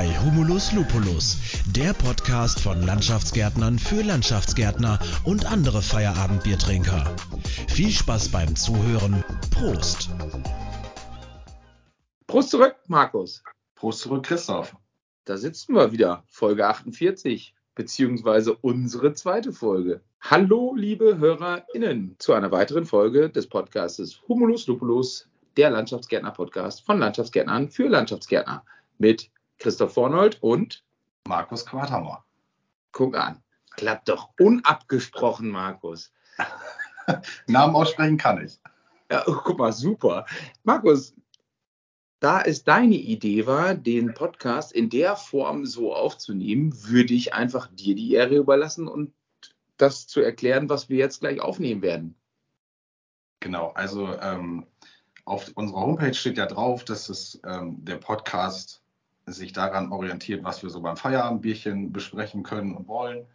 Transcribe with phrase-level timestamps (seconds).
[0.00, 1.36] bei Humulus Lupulus,
[1.76, 7.14] der Podcast von Landschaftsgärtnern für Landschaftsgärtner und andere Feierabendbiertrinker.
[7.68, 9.22] Viel Spaß beim Zuhören.
[9.50, 10.08] Prost.
[12.26, 13.42] Prost zurück, Markus.
[13.74, 14.74] Prost zurück, Christoph.
[15.26, 20.00] Da sitzen wir wieder, Folge 48, beziehungsweise unsere zweite Folge.
[20.22, 27.68] Hallo, liebe HörerInnen, zu einer weiteren Folge des Podcastes Humulus Lupulus, der Landschaftsgärtner-Podcast von Landschaftsgärtnern
[27.68, 28.64] für Landschaftsgärtner
[28.96, 29.28] mit
[29.60, 30.82] Christoph Vornold und
[31.28, 32.24] Markus Quadhammer.
[32.92, 33.42] Guck an,
[33.76, 36.12] klappt doch unabgesprochen, Markus.
[37.46, 38.58] Namen aussprechen kann ich.
[39.10, 40.24] Ja, oh, guck mal, super.
[40.62, 41.14] Markus,
[42.20, 47.68] da es deine Idee war, den Podcast in der Form so aufzunehmen, würde ich einfach
[47.70, 49.12] dir die Ehre überlassen und
[49.76, 52.14] das zu erklären, was wir jetzt gleich aufnehmen werden.
[53.40, 54.66] Genau, also ähm,
[55.26, 58.79] auf unserer Homepage steht ja drauf, dass es ähm, der Podcast
[59.32, 63.26] sich daran orientiert, was wir so beim Feierabendbierchen besprechen können und wollen.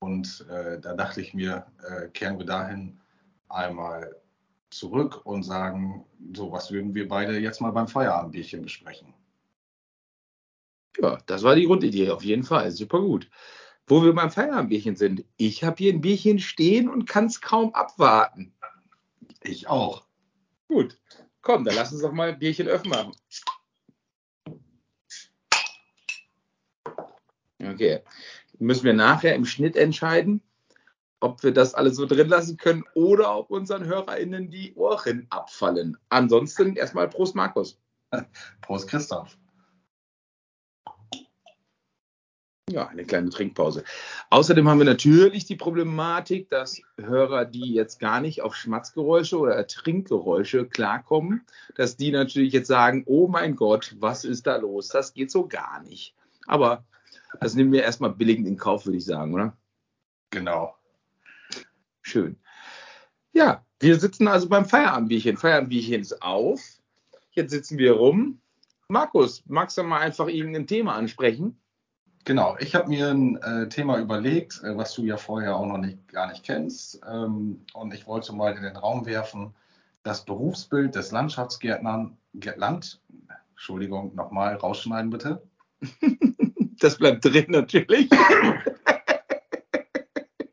[0.00, 3.00] Und äh, da dachte ich mir, äh, kehren wir dahin
[3.48, 4.16] einmal
[4.70, 9.12] zurück und sagen, so was würden wir beide jetzt mal beim Feierabendbierchen besprechen.
[10.98, 12.70] Ja, das war die Grundidee, auf jeden Fall.
[12.70, 13.28] Super gut.
[13.86, 15.24] Wo wir beim Feierabendbierchen sind.
[15.36, 18.52] Ich habe hier ein Bierchen stehen und kann es kaum abwarten.
[19.42, 20.06] Ich auch.
[20.68, 20.98] Gut.
[21.42, 23.12] Komm, dann lass uns doch mal ein Bierchen öffnen
[27.62, 28.00] Okay.
[28.58, 30.42] Müssen wir nachher im Schnitt entscheiden,
[31.20, 35.96] ob wir das alles so drin lassen können oder ob unseren HörerInnen die Ohren abfallen.
[36.08, 37.78] Ansonsten erstmal Prost, Markus.
[38.62, 39.36] Prost, Christoph.
[42.70, 43.82] Ja, eine kleine Trinkpause.
[44.30, 49.66] Außerdem haben wir natürlich die Problematik, dass Hörer, die jetzt gar nicht auf Schmatzgeräusche oder
[49.66, 51.44] Trinkgeräusche klarkommen,
[51.74, 54.86] dass die natürlich jetzt sagen, oh mein Gott, was ist da los?
[54.88, 56.14] Das geht so gar nicht.
[56.46, 56.84] Aber
[57.38, 59.56] das nehmen wir erstmal billigend in Kauf, würde ich sagen, oder?
[60.30, 60.74] Genau.
[62.02, 62.36] Schön.
[63.32, 65.36] Ja, wir sitzen also beim Feierabendbierchen.
[65.36, 66.60] Feierabendbierchen ist auf.
[67.32, 68.40] Jetzt sitzen wir rum.
[68.88, 71.60] Markus, magst du mal einfach irgendein Thema ansprechen?
[72.24, 75.78] Genau, ich habe mir ein äh, Thema überlegt, äh, was du ja vorher auch noch
[75.78, 77.00] nicht, gar nicht kennst.
[77.08, 79.54] Ähm, und ich wollte mal in den Raum werfen,
[80.02, 82.16] das Berufsbild des Landschaftsgärtnern,
[82.56, 83.00] Land,
[83.52, 85.42] Entschuldigung, nochmal rausschneiden bitte.
[86.80, 88.10] das bleibt drin natürlich.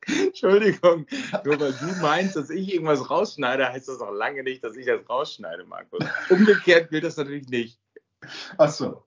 [0.07, 1.05] Entschuldigung,
[1.43, 4.85] nur weil du meinst, dass ich irgendwas rausschneide, heißt das auch lange nicht, dass ich
[4.85, 6.05] das rausschneide, Markus.
[6.29, 7.79] Umgekehrt gilt das natürlich nicht.
[8.57, 9.03] Ach so,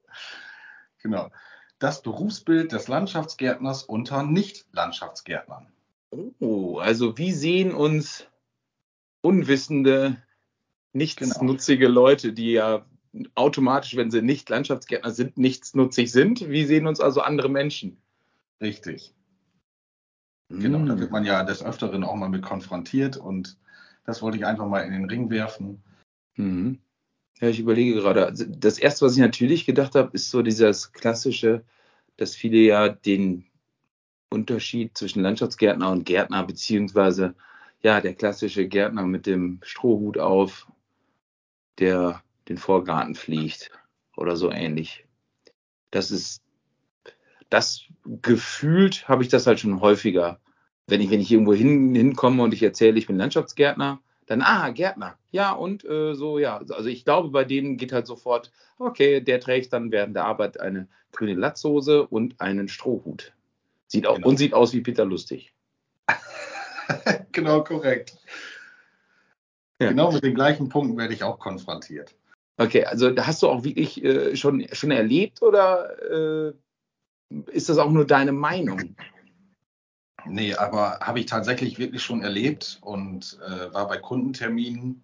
[1.03, 1.31] genau.
[1.79, 5.73] Das Berufsbild des Landschaftsgärtners unter Nicht-Landschaftsgärtnern.
[6.41, 8.27] Oh, also wie sehen uns
[9.23, 10.21] unwissende,
[10.93, 12.01] nichtsnutzige genau.
[12.01, 12.85] Leute, die ja
[13.35, 16.49] automatisch, wenn sie nicht Landschaftsgärtner sind, nichtsnutzig sind.
[16.49, 17.97] Wie sehen uns also andere Menschen?
[18.61, 19.15] Richtig.
[20.49, 23.57] Genau, da wird man ja des Öfteren auch mal mit konfrontiert und
[24.05, 25.83] das wollte ich einfach mal in den Ring werfen.
[26.37, 26.81] Mhm.
[27.41, 28.27] Ja, ich überlege gerade.
[28.27, 31.65] Also das erste, was ich natürlich gedacht habe, ist so dieses klassische,
[32.17, 33.47] dass viele ja den
[34.29, 37.35] Unterschied zwischen Landschaftsgärtner und Gärtner, beziehungsweise
[37.83, 40.71] ja, der klassische Gärtner mit dem Strohhut auf,
[41.79, 43.71] der den Vorgarten fliegt
[44.17, 45.07] oder so ähnlich.
[45.91, 46.43] Das ist
[47.51, 47.83] das
[48.23, 50.41] gefühlt habe ich das halt schon häufiger.
[50.87, 54.71] Wenn ich, wenn ich irgendwo hin, hinkomme und ich erzähle, ich bin Landschaftsgärtner, dann, ah,
[54.71, 55.19] Gärtner.
[55.31, 56.59] Ja, und äh, so, ja.
[56.71, 60.61] Also ich glaube, bei denen geht halt sofort, okay, der trägt dann während der Arbeit
[60.61, 63.33] eine grüne Latzhose und einen Strohhut.
[63.89, 64.29] Sieht auch, genau.
[64.29, 65.53] Und sieht aus wie Peter Lustig.
[67.33, 68.19] genau, korrekt.
[69.81, 69.89] Ja.
[69.89, 72.15] Genau mit den gleichen Punkten werde ich auch konfrontiert.
[72.61, 76.53] Okay, also hast du auch wirklich äh, schon, schon erlebt oder äh,
[77.51, 78.95] ist das auch nur deine Meinung?
[80.27, 85.03] Nee, aber habe ich tatsächlich wirklich schon erlebt und äh, war bei Kundenterminen.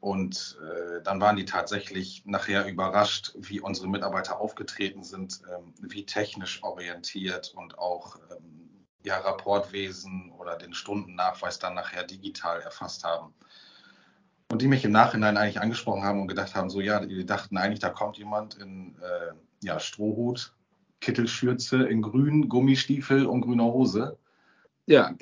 [0.00, 6.04] Und äh, dann waren die tatsächlich nachher überrascht, wie unsere Mitarbeiter aufgetreten sind, ähm, wie
[6.04, 13.34] technisch orientiert und auch ähm, ja, Rapportwesen oder den Stundennachweis dann nachher digital erfasst haben.
[14.50, 17.56] Und die mich im Nachhinein eigentlich angesprochen haben und gedacht haben, so ja, die dachten
[17.56, 19.32] eigentlich, da kommt jemand in äh,
[19.62, 20.52] ja, Strohhut
[21.00, 24.18] Kittelschürze in grün, Gummistiefel und grüner Hose.
[24.86, 25.14] Ja,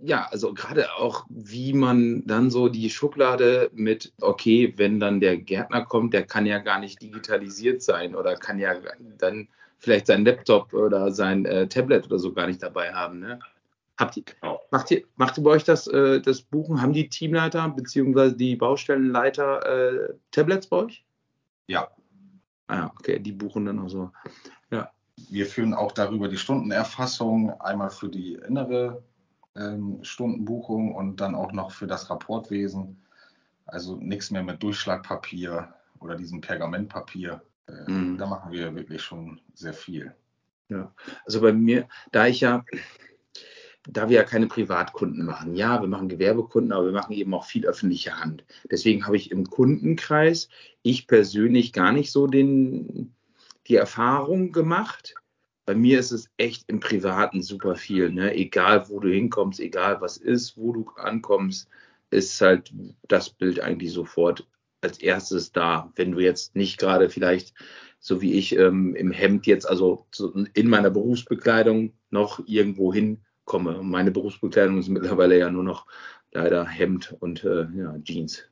[0.00, 5.36] ja, also gerade auch, wie man dann so die Schublade mit, okay, wenn dann der
[5.36, 8.74] Gärtner kommt, der kann ja gar nicht digitalisiert sein oder kann ja
[9.18, 13.18] dann vielleicht sein Laptop oder sein äh, Tablet oder so gar nicht dabei haben.
[13.18, 13.40] Ne?
[14.00, 14.60] Habt ihr, genau.
[14.70, 16.80] macht, ihr, macht ihr bei euch das, äh, das Buchen?
[16.80, 18.34] Haben die Teamleiter bzw.
[18.34, 21.04] die Baustellenleiter äh, Tablets bei euch?
[21.66, 21.88] Ja.
[22.66, 24.10] Ah, okay, die buchen dann auch so.
[25.28, 29.02] wir führen auch darüber die Stundenerfassung, einmal für die innere
[29.56, 33.02] ähm, Stundenbuchung und dann auch noch für das Rapportwesen.
[33.66, 37.42] Also nichts mehr mit Durchschlagpapier oder diesem Pergamentpapier.
[37.68, 38.18] Äh, mhm.
[38.18, 40.14] Da machen wir wirklich schon sehr viel.
[40.68, 40.92] Ja,
[41.24, 42.64] also bei mir, da ich ja,
[43.88, 47.44] da wir ja keine Privatkunden machen, ja, wir machen Gewerbekunden, aber wir machen eben auch
[47.44, 48.44] viel öffentliche Hand.
[48.70, 50.48] Deswegen habe ich im Kundenkreis
[50.82, 53.14] ich persönlich gar nicht so den,
[53.66, 55.14] die Erfahrung gemacht.
[55.66, 58.10] Bei mir ist es echt im Privaten super viel.
[58.10, 58.34] Ne?
[58.34, 61.68] Egal, wo du hinkommst, egal was ist, wo du ankommst,
[62.10, 62.72] ist halt
[63.08, 64.46] das Bild eigentlich sofort
[64.80, 65.92] als erstes da.
[65.96, 67.54] Wenn du jetzt nicht gerade vielleicht,
[67.98, 70.06] so wie ich, ähm, im Hemd jetzt, also
[70.54, 72.92] in meiner Berufsbekleidung noch irgendwo
[73.50, 73.82] hinkomme.
[73.82, 75.86] Meine Berufsbekleidung ist mittlerweile ja nur noch
[76.32, 78.44] leider Hemd und äh, ja, Jeans.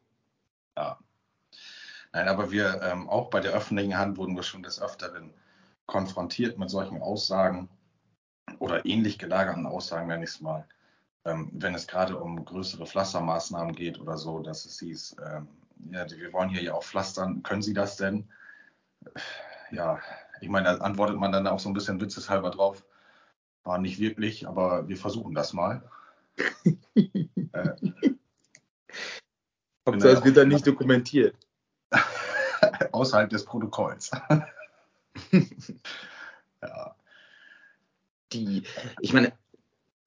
[0.77, 0.99] Ja.
[2.13, 5.33] Nein, aber wir ähm, auch bei der öffentlichen Hand wurden wir schon des Öfteren
[5.87, 7.69] konfrontiert mit solchen Aussagen
[8.59, 10.67] oder ähnlich gelagerten Aussagen, nenne ich es mal.
[11.25, 15.49] Ähm, wenn es gerade um größere Pflastermaßnahmen geht oder so, dass es hieß, ähm,
[15.91, 18.29] ja, wir wollen hier ja auch pflastern, können Sie das denn?
[19.71, 20.01] Ja,
[20.41, 22.85] ich meine, da antwortet man dann auch so ein bisschen witzeshalber drauf.
[23.65, 25.83] War nicht wirklich, aber wir versuchen das mal.
[26.95, 27.75] äh,
[29.87, 31.35] Hauptsache, es wird dann nicht dokumentiert.
[32.93, 34.11] Außerhalb des Protokolls.
[36.63, 36.95] ja.
[38.33, 38.63] Die,
[39.01, 39.33] ich meine,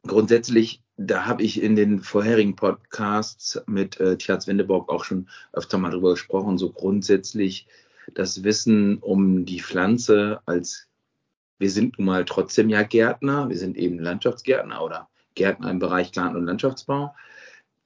[0.04, 5.78] grundsätzlich, da habe ich in den vorherigen Podcasts mit äh, Tjaz Wendeborg auch schon öfter
[5.80, 7.68] mal drüber gesprochen, so grundsätzlich
[8.14, 10.88] das Wissen um die Pflanze als
[11.62, 16.12] wir sind nun mal trotzdem ja Gärtner, wir sind eben Landschaftsgärtner oder Gärtner im Bereich
[16.12, 17.16] Garten- und Landschaftsbau.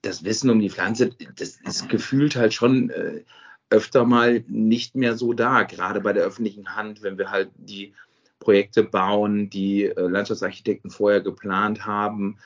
[0.01, 3.23] Das Wissen um die Pflanze, das ist gefühlt halt schon äh,
[3.69, 7.93] öfter mal nicht mehr so da, gerade bei der öffentlichen Hand, wenn wir halt die
[8.39, 12.37] Projekte bauen, die äh, Landschaftsarchitekten vorher geplant haben,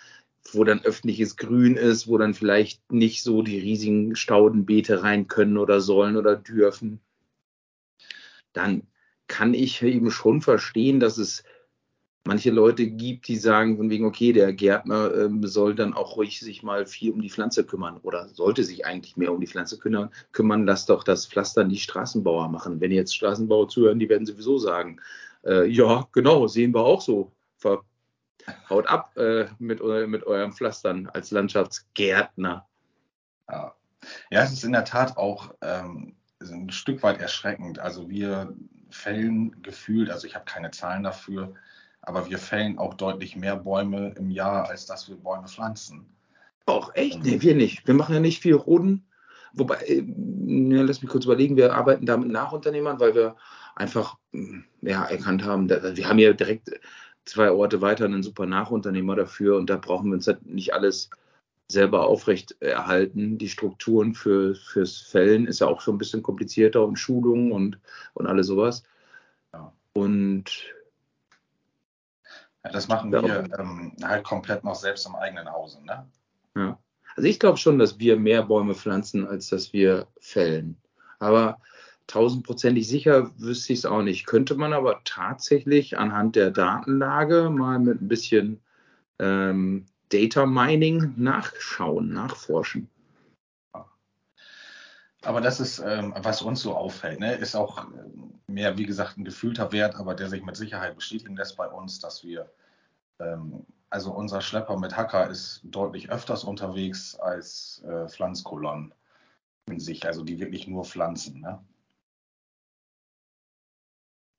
[0.52, 5.58] wo dann öffentliches Grün ist, wo dann vielleicht nicht so die riesigen Staudenbeete rein können
[5.58, 7.02] oder sollen oder dürfen,
[8.54, 8.84] dann
[9.30, 11.44] kann ich eben schon verstehen, dass es
[12.26, 16.40] manche Leute gibt, die sagen von wegen, okay, der Gärtner ähm, soll dann auch ruhig
[16.40, 19.80] sich mal viel um die Pflanze kümmern oder sollte sich eigentlich mehr um die Pflanze
[19.80, 22.82] kümmern, kümmern lass doch das Pflastern die Straßenbauer machen.
[22.82, 25.00] Wenn jetzt Straßenbauer zuhören, die werden sowieso sagen,
[25.46, 27.32] äh, ja, genau, sehen wir auch so.
[27.58, 27.84] Ver
[28.70, 32.68] haut ab äh, mit, mit eurem Pflastern als Landschaftsgärtner.
[33.48, 33.76] Ja.
[34.32, 37.80] ja, es ist in der Tat auch ähm, ein Stück weit erschreckend.
[37.80, 38.56] Also wir
[38.90, 41.54] fällen gefühlt, also ich habe keine Zahlen dafür,
[42.02, 46.06] aber wir fällen auch deutlich mehr Bäume im Jahr, als dass wir Bäume pflanzen.
[46.66, 47.24] Auch echt?
[47.24, 47.88] Nee, wir nicht.
[47.88, 49.06] Wir machen ja nicht viel Roden.
[49.54, 50.04] Wobei, äh,
[50.46, 53.36] ja, lass mich kurz überlegen, wir arbeiten da mit Nachunternehmern, weil wir
[53.76, 54.18] einfach
[54.82, 56.70] ja, erkannt haben, wir haben ja direkt
[57.26, 61.10] zwei Orte weiter einen super Nachunternehmer dafür und da brauchen wir uns halt nicht alles
[61.70, 63.38] selber aufrecht erhalten.
[63.38, 67.80] Die Strukturen für, fürs Fällen ist ja auch schon ein bisschen komplizierter und Schulungen und,
[68.16, 68.84] und alles sowas.
[69.54, 69.72] Ja.
[69.94, 70.46] Und
[72.64, 73.24] ja, das machen wir
[73.58, 76.06] ähm, halt komplett noch selbst im eigenen Hause, ne?
[76.56, 76.80] Ja.
[77.16, 80.78] Also ich glaube schon, dass wir mehr Bäume pflanzen, als dass wir fällen.
[81.20, 81.60] Aber
[82.08, 84.26] tausendprozentig sicher wüsste ich es auch nicht.
[84.26, 88.62] Könnte man aber tatsächlich anhand der Datenlage mal mit ein bisschen
[89.20, 92.90] ähm, Data Mining nachschauen, nachforschen.
[95.24, 97.36] Aber das ist, ähm, was uns so auffällt, ne?
[97.36, 101.36] ist auch ähm, mehr, wie gesagt, ein gefühlter Wert, aber der sich mit Sicherheit bestätigen
[101.36, 102.50] lässt bei uns, dass wir,
[103.20, 108.94] ähm, also unser Schlepper mit Hacker ist deutlich öfters unterwegs als äh, Pflanzkolonnen
[109.70, 111.42] in sich, also die wirklich nur pflanzen.
[111.42, 111.62] Ne?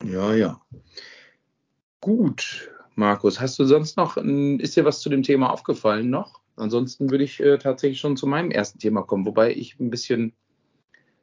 [0.02, 0.60] Ja, ja.
[2.00, 6.40] Gut, Markus, hast du sonst noch, ist dir was zu dem Thema aufgefallen noch?
[6.56, 10.34] Ansonsten würde ich äh, tatsächlich schon zu meinem ersten Thema kommen, wobei ich ein bisschen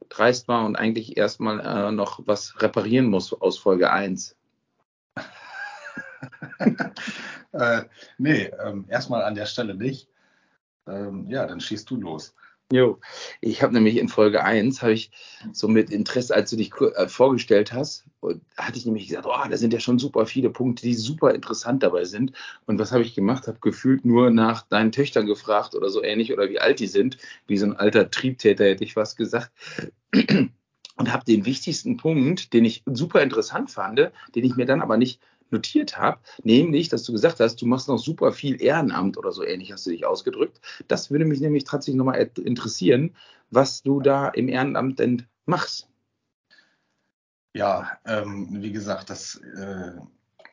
[0.08, 4.36] dreist war und eigentlich erstmal äh, noch was reparieren muss aus Folge 1.
[7.52, 7.82] äh,
[8.16, 10.08] nee, ähm, erstmal an der Stelle nicht.
[10.86, 12.34] Ähm, ja, dann schießt du los.
[12.70, 13.00] Jo,
[13.40, 15.10] ich habe nämlich in Folge 1, habe ich
[15.52, 18.04] so mit Interesse, als du dich äh, vorgestellt hast,
[18.58, 21.82] hatte ich nämlich gesagt, oh, da sind ja schon super viele Punkte, die super interessant
[21.82, 22.32] dabei sind.
[22.66, 23.48] Und was habe ich gemacht?
[23.48, 27.16] Habe gefühlt nur nach deinen Töchtern gefragt oder so ähnlich oder wie alt die sind,
[27.46, 29.50] wie so ein alter Triebtäter hätte ich was gesagt.
[30.12, 33.98] Und habe den wichtigsten Punkt, den ich super interessant fand,
[34.34, 35.20] den ich mir dann aber nicht
[35.52, 39.44] notiert habe, nämlich, dass du gesagt hast, du machst noch super viel Ehrenamt oder so
[39.44, 40.60] ähnlich hast du dich ausgedrückt.
[40.88, 43.14] Das würde mich nämlich tatsächlich nochmal interessieren,
[43.50, 45.88] was du da im Ehrenamt denn machst.
[47.54, 49.92] Ja, ähm, wie gesagt, das äh,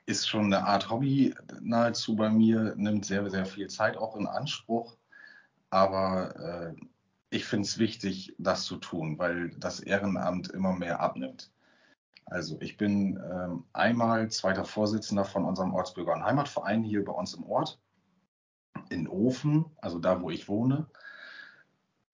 [0.06, 4.28] ist schon eine Art Hobby nahezu bei mir, nimmt sehr, sehr viel Zeit auch in
[4.28, 4.98] Anspruch.
[5.70, 6.82] Aber äh,
[7.30, 11.52] ich finde es wichtig, das zu tun, weil das Ehrenamt immer mehr abnimmt.
[12.25, 17.34] Also ich bin ähm, einmal zweiter Vorsitzender von unserem Ortsbürger- und Heimatverein hier bei uns
[17.34, 17.79] im Ort
[18.89, 20.88] in Ofen, also da, wo ich wohne.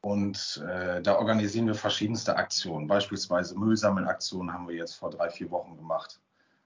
[0.01, 2.87] Und äh, da organisieren wir verschiedenste Aktionen.
[2.87, 6.19] Beispielsweise Müllsammelaktionen haben wir jetzt vor drei, vier Wochen gemacht,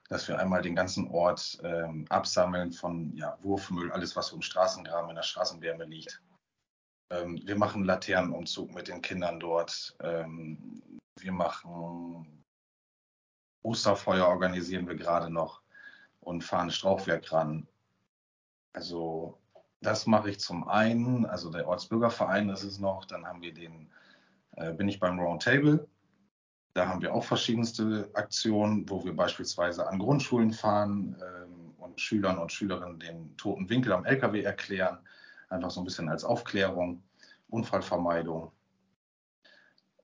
[0.08, 4.42] dass wir einmal den ganzen Ort ähm, absammeln von ja, Wurfmüll, alles, was so im
[4.42, 6.22] Straßengraben, in der Straßenwärme liegt.
[7.10, 9.94] Ähm, wir machen Laternenumzug mit den Kindern dort.
[10.00, 10.82] Ähm,
[11.18, 12.45] wir machen
[13.66, 15.60] Osterfeuer organisieren wir gerade noch
[16.20, 17.66] und fahren Strauchwerk ran.
[18.72, 19.38] Also
[19.80, 23.90] das mache ich zum einen, also der Ortsbürgerverein ist es noch, dann haben wir den,
[24.52, 25.86] äh, bin ich beim Roundtable.
[26.74, 32.38] Da haben wir auch verschiedenste Aktionen, wo wir beispielsweise an Grundschulen fahren ähm, und Schülern
[32.38, 34.98] und Schülerinnen den toten Winkel am LKW erklären.
[35.48, 37.02] Einfach so ein bisschen als Aufklärung,
[37.48, 38.52] Unfallvermeidung.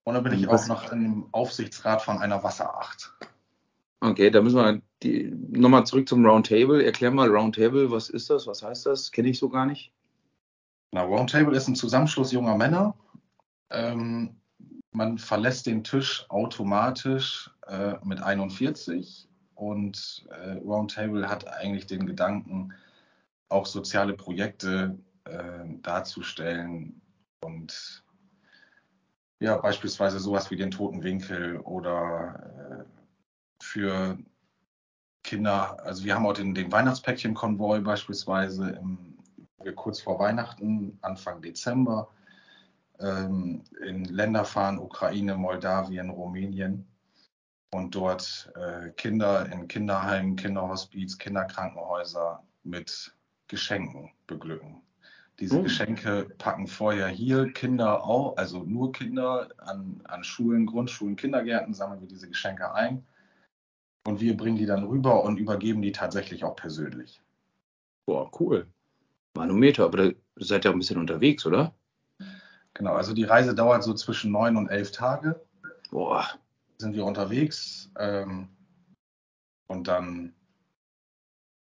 [0.04, 3.14] Und dann bin ich auch noch im Aufsichtsrat von einer Wasseracht.
[4.02, 6.85] Okay, da müssen wir die, nochmal zurück zum Roundtable.
[6.85, 8.49] Erklär mal Roundtable, was ist das?
[8.49, 9.12] Was heißt das?
[9.12, 9.92] Kenne ich so gar nicht.
[10.90, 12.97] Na, Roundtable ist ein Zusammenschluss junger Männer.
[13.71, 14.35] Ähm,
[14.90, 22.75] man verlässt den Tisch automatisch äh, mit 41 und äh, Roundtable hat eigentlich den Gedanken,
[23.50, 27.00] auch soziale Projekte äh, darzustellen
[27.44, 28.02] und
[29.38, 33.01] ja, beispielsweise sowas wie den Toten Winkel oder äh,
[33.73, 34.19] für
[35.23, 39.19] Kinder, also wir haben auch den, den Weihnachtspäckchen-Konvoi beispielsweise im,
[39.76, 42.11] kurz vor Weihnachten, Anfang Dezember,
[43.00, 46.87] ähm, in Länder fahren, Ukraine, Moldawien, Rumänien
[47.71, 53.17] und dort äh, Kinder in Kinderheimen, Kinderhospiz, Kinderkrankenhäuser mit
[53.49, 54.83] Geschenken beglücken.
[55.41, 55.62] Diese oh.
[55.62, 62.02] Geschenke packen vorher hier Kinder auch, also nur Kinder an, an Schulen, Grundschulen, Kindergärten sammeln
[62.02, 63.07] wir diese Geschenke ein
[64.06, 67.21] und wir bringen die dann rüber und übergeben die tatsächlich auch persönlich.
[68.06, 68.66] Boah, cool.
[69.35, 71.75] Manometer, aber da seid ihr ein bisschen unterwegs, oder?
[72.75, 75.40] Genau, also die Reise dauert so zwischen neun und elf Tage.
[75.90, 76.26] Boah.
[76.78, 77.90] Sind wir unterwegs.
[77.99, 78.49] Ähm,
[79.68, 80.35] und dann,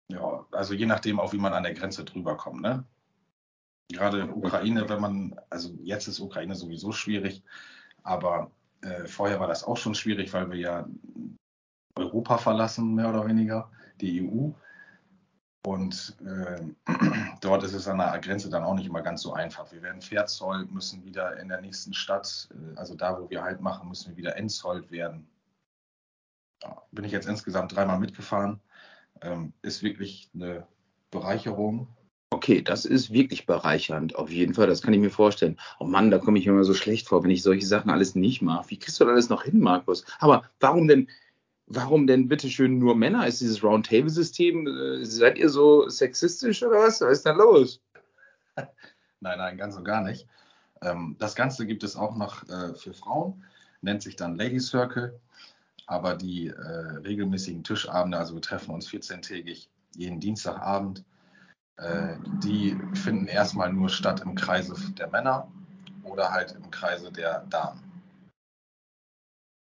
[0.09, 2.85] ja, also je nachdem auch, wie man an der Grenze drüber kommt, ne?
[3.92, 7.42] Gerade Ukraine, wenn man, also jetzt ist Ukraine sowieso schwierig,
[8.04, 8.50] aber
[8.82, 10.88] äh, vorher war das auch schon schwierig, weil wir ja
[12.00, 14.50] Europa verlassen, mehr oder weniger, die EU.
[15.66, 16.62] Und äh,
[17.40, 19.71] dort ist es an der Grenze dann auch nicht immer ganz so einfach.
[19.73, 23.61] Wir werden Fairzoll, müssen wieder in der nächsten Stadt, äh, also da, wo wir halt
[23.61, 25.28] machen, müssen wir wieder entzollt werden.
[26.62, 28.61] Ja, bin ich jetzt insgesamt dreimal mitgefahren.
[29.23, 30.66] Ähm, ist wirklich eine
[31.11, 31.88] Bereicherung.
[32.33, 34.66] Okay, das ist wirklich bereichernd, auf jeden Fall.
[34.66, 35.59] Das kann ich mir vorstellen.
[35.78, 38.14] Oh Mann, da komme ich mir immer so schlecht vor, wenn ich solche Sachen alles
[38.14, 38.71] nicht mache.
[38.71, 40.04] Wie kriegst du das alles noch hin, Markus?
[40.21, 41.09] Aber warum denn
[41.70, 43.26] warum denn bitteschön nur Männer?
[43.26, 47.00] Ist dieses Roundtable-System, äh, seid ihr so sexistisch oder was?
[47.00, 47.80] Was ist da los?
[49.22, 50.26] Nein, nein, ganz und gar nicht.
[50.80, 53.44] Ähm, das Ganze gibt es auch noch äh, für Frauen,
[53.82, 55.20] nennt sich dann Lady Circle.
[55.86, 56.52] Aber die äh,
[57.04, 61.04] regelmäßigen Tischabende, also wir treffen uns 14-tägig jeden Dienstagabend,
[62.44, 65.50] die finden erstmal nur statt im Kreise der Männer
[66.02, 67.80] oder halt im Kreise der Damen.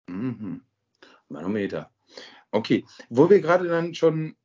[0.08, 0.62] Mhm.
[1.28, 1.90] Manometer.
[2.50, 4.36] Okay, wo wir gerade dann schon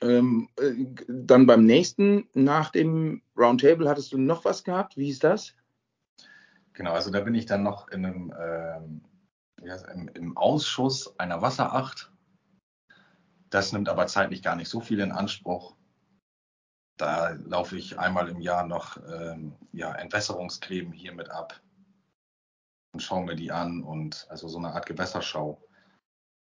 [0.00, 0.72] ähm, äh,
[1.08, 4.96] dann beim nächsten, nach dem Roundtable, hattest du noch was gehabt?
[4.96, 5.54] Wie ist das?
[6.74, 9.02] Genau, also da bin ich dann noch in einem, ähm,
[9.94, 12.12] im, im, Ausschuss einer Wasseracht.
[13.50, 15.76] Das nimmt aber zeitlich gar nicht so viel in Anspruch.
[16.96, 21.60] Da laufe ich einmal im Jahr noch ähm, ja, Entwässerungsgräben hier mit ab
[22.92, 25.60] und schaue mir die an und also so eine Art Gewässerschau.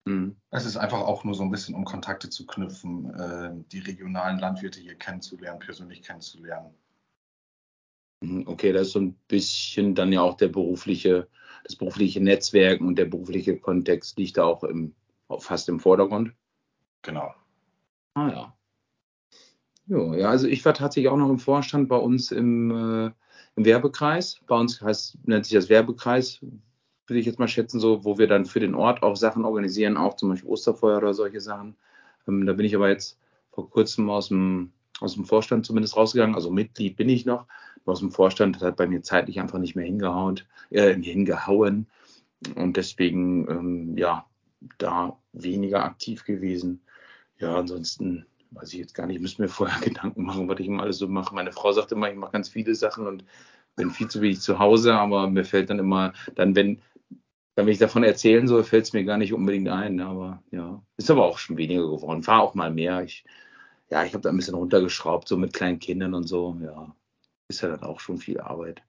[0.04, 0.36] Mhm.
[0.50, 4.38] Es ist einfach auch nur so ein bisschen, um Kontakte zu knüpfen, äh, die regionalen
[4.38, 6.74] Landwirte hier kennenzulernen, persönlich kennenzulernen.
[8.20, 11.28] Mhm, okay, das ist so ein bisschen dann ja auch der berufliche,
[11.64, 14.94] das berufliche Netzwerken und der berufliche Kontext liegt da auch im,
[15.38, 16.32] fast im Vordergrund.
[17.02, 17.34] Genau.
[18.14, 18.58] Ah ja.
[19.86, 23.10] Jo, ja, also ich war tatsächlich auch noch im Vorstand bei uns im, äh,
[23.56, 24.40] im Werbekreis.
[24.46, 26.44] Bei uns heißt, nennt sich das Werbekreis,
[27.08, 29.96] würde ich jetzt mal schätzen, so, wo wir dann für den Ort auch Sachen organisieren,
[29.96, 31.76] auch zum Beispiel Osterfeuer oder solche Sachen.
[32.26, 33.18] Ähm, da bin ich aber jetzt
[33.50, 36.34] vor kurzem aus dem, aus dem Vorstand zumindest rausgegangen.
[36.34, 37.46] Also Mitglied bin ich noch.
[37.84, 41.86] Aus dem Vorstand das hat bei mir zeitlich einfach nicht mehr hingehauen, äh, hingehauen.
[42.54, 44.26] Und deswegen, ähm, ja,
[44.76, 46.82] da weniger aktiv gewesen.
[47.38, 50.66] ja, ansonsten weiß ich jetzt gar nicht, ich müsste mir vorher Gedanken machen, was ich
[50.66, 51.34] immer alles so mache.
[51.34, 53.24] Meine Frau sagt immer, ich mache ganz viele Sachen und
[53.76, 56.80] bin viel zu wenig zu Hause, aber mir fällt dann immer, dann wenn,
[57.66, 60.00] wenn ich davon erzählen soll, fällt es mir gar nicht unbedingt ein.
[60.00, 62.26] Aber ja, ist aber auch schon weniger geworden.
[62.26, 63.02] War auch mal mehr.
[63.02, 63.24] Ich,
[63.90, 66.56] ja, ich habe da ein bisschen runtergeschraubt, so mit kleinen Kindern und so.
[66.62, 66.94] Ja,
[67.48, 68.82] ist ja dann auch schon viel Arbeit.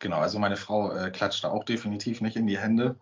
[0.00, 2.96] Genau, also meine Frau äh, klatscht da auch definitiv nicht in die Hände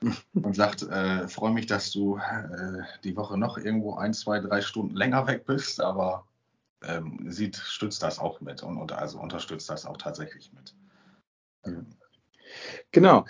[0.34, 4.62] und sagt, äh, freue mich, dass du äh, die Woche noch irgendwo ein, zwei, drei
[4.62, 6.26] Stunden länger weg bist, aber
[6.82, 10.74] ähm, sie stützt das auch mit und, und, also unterstützt das auch tatsächlich mit.
[12.92, 13.26] Genau.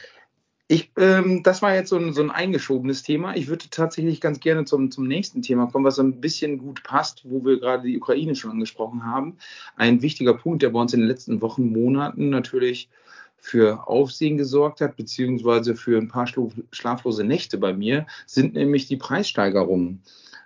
[0.70, 3.34] Ich, ähm, das war jetzt so ein, so ein eingeschobenes Thema.
[3.34, 7.22] Ich würde tatsächlich ganz gerne zum, zum nächsten Thema kommen, was ein bisschen gut passt,
[7.24, 9.38] wo wir gerade die Ukraine schon angesprochen haben.
[9.76, 12.90] Ein wichtiger Punkt, der bei uns in den letzten Wochen, Monaten natürlich
[13.38, 16.26] für Aufsehen gesorgt hat, beziehungsweise für ein paar
[16.70, 20.02] schlaflose Nächte bei mir, sind nämlich die Preissteigerungen.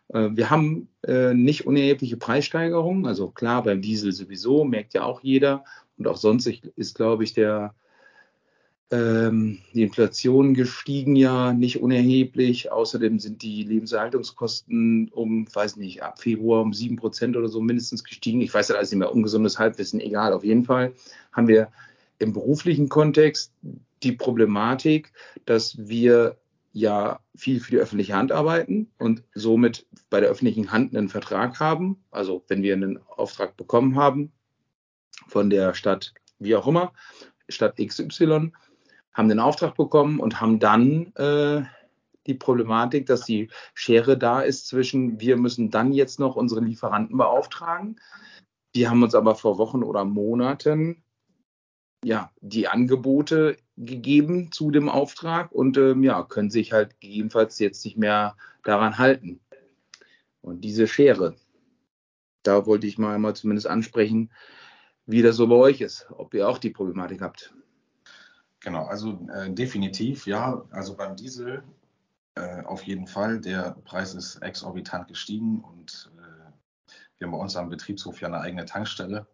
[0.06, 5.20] Äh, wir haben äh, nicht unerhebliche Preissteigerungen, also klar beim Diesel sowieso, merkt ja auch
[5.22, 5.64] jeder.
[5.98, 7.74] Und auch sonst ist, glaube ich, der,
[8.92, 12.70] ähm, die Inflation gestiegen ja nicht unerheblich.
[12.70, 18.04] Außerdem sind die Lebenserhaltungskosten um, weiß nicht, ab Februar um sieben Prozent oder so mindestens
[18.04, 18.42] gestiegen.
[18.42, 20.34] Ich weiß ja alles nicht mehr, ungesundes Halbwissen, egal.
[20.34, 20.92] Auf jeden Fall
[21.32, 21.72] haben wir
[22.18, 23.52] im beruflichen Kontext
[24.02, 25.12] die Problematik,
[25.46, 26.36] dass wir
[26.72, 31.60] ja viel für die öffentliche Hand arbeiten und somit bei der öffentlichen Hand einen Vertrag
[31.60, 32.02] haben.
[32.10, 34.32] Also wenn wir einen Auftrag bekommen haben
[35.28, 36.92] von der Stadt, wie auch immer,
[37.48, 38.52] Stadt XY,
[39.14, 41.62] haben den Auftrag bekommen und haben dann äh,
[42.26, 47.16] die Problematik, dass die Schere da ist zwischen, wir müssen dann jetzt noch unsere Lieferanten
[47.16, 48.00] beauftragen.
[48.74, 51.02] Die haben uns aber vor Wochen oder Monaten
[52.04, 57.84] ja, die Angebote gegeben zu dem Auftrag und ähm, ja, können sich halt gegebenenfalls jetzt
[57.84, 59.40] nicht mehr daran halten.
[60.40, 61.36] Und diese Schere,
[62.42, 64.32] da wollte ich mal, mal zumindest ansprechen,
[65.06, 67.54] wie das so bei euch ist, ob ihr auch die Problematik habt.
[68.62, 70.64] Genau, also äh, definitiv, ja.
[70.70, 71.62] Also beim Diesel
[72.36, 73.40] äh, auf jeden Fall.
[73.40, 78.40] Der Preis ist exorbitant gestiegen und äh, wir haben bei uns am Betriebshof ja eine
[78.40, 79.26] eigene Tankstelle.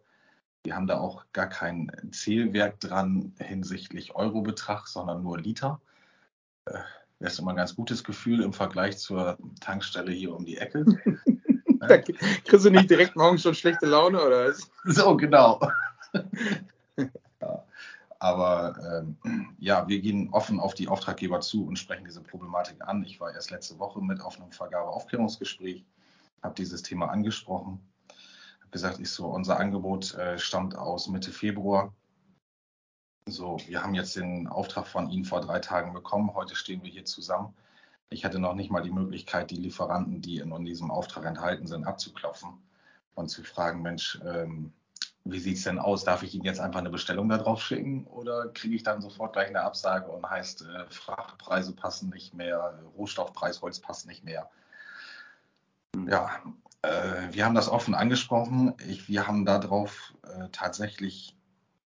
[0.63, 5.79] Wir haben da auch gar kein Zählwerk dran hinsichtlich Eurobetrag, sondern nur Liter.
[6.65, 6.79] Äh,
[7.19, 10.85] das ist immer ein ganz gutes Gefühl im Vergleich zur Tankstelle hier um die Ecke.
[11.79, 14.53] da kriegst du nicht direkt morgens schon schlechte Laune, oder?
[14.85, 15.61] So, genau.
[18.19, 23.03] Aber ähm, ja, wir gehen offen auf die Auftraggeber zu und sprechen diese Problematik an.
[23.03, 25.85] Ich war erst letzte Woche mit auf einem Vergabeaufklärungsgespräch,
[26.43, 27.79] habe dieses Thema angesprochen
[28.71, 31.93] gesagt, ich so, unser Angebot äh, stammt aus Mitte Februar.
[33.27, 36.33] So, wir haben jetzt den Auftrag von Ihnen vor drei Tagen bekommen.
[36.33, 37.53] Heute stehen wir hier zusammen.
[38.09, 41.85] Ich hatte noch nicht mal die Möglichkeit, die Lieferanten, die in diesem Auftrag enthalten sind,
[41.85, 42.49] abzuklopfen
[43.13, 44.73] und zu fragen, Mensch, ähm,
[45.25, 46.03] wie sieht es denn aus?
[46.03, 49.33] Darf ich Ihnen jetzt einfach eine Bestellung da drauf schicken oder kriege ich dann sofort
[49.33, 54.49] gleich eine Absage und heißt, äh, Frachtpreise passen nicht mehr, Rohstoffpreis, Holz passt nicht mehr?
[56.07, 56.29] Ja,
[56.81, 58.73] äh, wir haben das offen angesprochen.
[58.87, 61.35] Ich, wir haben darauf äh, tatsächlich,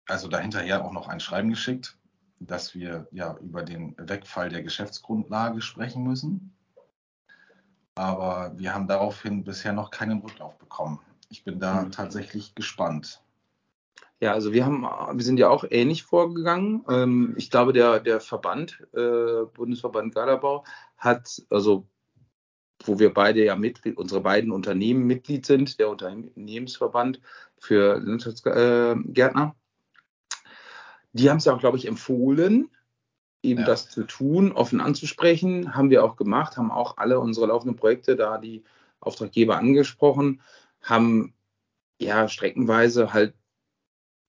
[0.07, 1.97] also dahinterher auch noch ein Schreiben geschickt,
[2.39, 6.55] dass wir ja über den Wegfall der Geschäftsgrundlage sprechen müssen.
[7.95, 10.99] Aber wir haben daraufhin bisher noch keinen Rücklauf bekommen.
[11.29, 11.91] Ich bin da mhm.
[11.91, 13.21] tatsächlich gespannt.
[14.19, 16.83] Ja, also wir haben, wir sind ja auch ähnlich vorgegangen.
[16.89, 20.65] Ähm, ich glaube, der, der Verband, äh, Bundesverband Garderbau,
[20.97, 21.87] hat, also
[22.83, 27.21] wo wir beide ja Mitglied, unsere beiden Unternehmen Mitglied sind, der Unternehmensverband
[27.57, 29.55] für Landschaftsgärtner.
[31.13, 32.69] Die haben es ja auch, glaube ich, empfohlen,
[33.41, 33.65] eben ja.
[33.65, 35.75] das zu tun, offen anzusprechen.
[35.75, 38.63] Haben wir auch gemacht, haben auch alle unsere laufenden Projekte da die
[39.01, 40.41] Auftraggeber angesprochen,
[40.81, 41.33] haben
[41.99, 43.33] ja streckenweise halt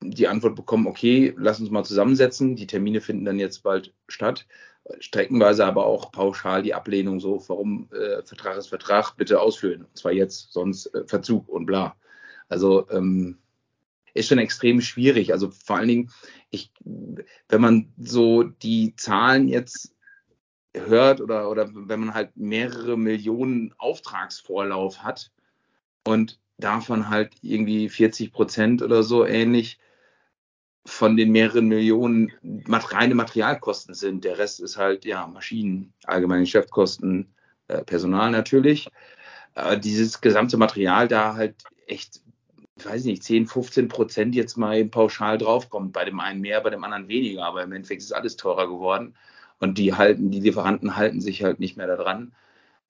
[0.03, 2.57] die Antwort bekommen, okay, lass uns mal zusammensetzen.
[2.57, 4.47] Die Termine finden dann jetzt bald statt
[4.99, 9.85] streckenweise aber auch pauschal die Ablehnung so, warum äh, Vertrag ist Vertrag, bitte ausfüllen.
[9.85, 11.97] Und zwar jetzt, sonst äh, Verzug und bla.
[12.49, 13.39] Also ähm,
[14.15, 15.33] ist schon extrem schwierig.
[15.33, 16.11] Also vor allen Dingen,
[16.51, 16.73] ich,
[17.49, 19.95] wenn man so die Zahlen jetzt
[20.75, 25.31] hört oder, oder wenn man halt mehrere Millionen Auftragsvorlauf hat
[26.05, 29.79] und davon halt irgendwie 40 Prozent oder so ähnlich
[30.87, 32.33] von den mehreren Millionen
[32.69, 34.25] reine Materialkosten sind.
[34.25, 37.35] Der Rest ist halt ja Maschinen, allgemeine Geschäftskosten,
[37.69, 38.89] äh, Personal natürlich.
[39.55, 42.21] Äh, dieses gesamte Material da halt echt,
[42.77, 45.93] ich weiß nicht, 10, 15 Prozent jetzt mal pauschal draufkommt.
[45.93, 49.15] Bei dem einen mehr, bei dem anderen weniger, aber im Endeffekt ist alles teurer geworden.
[49.59, 52.33] Und die halten, die Lieferanten halten sich halt nicht mehr daran.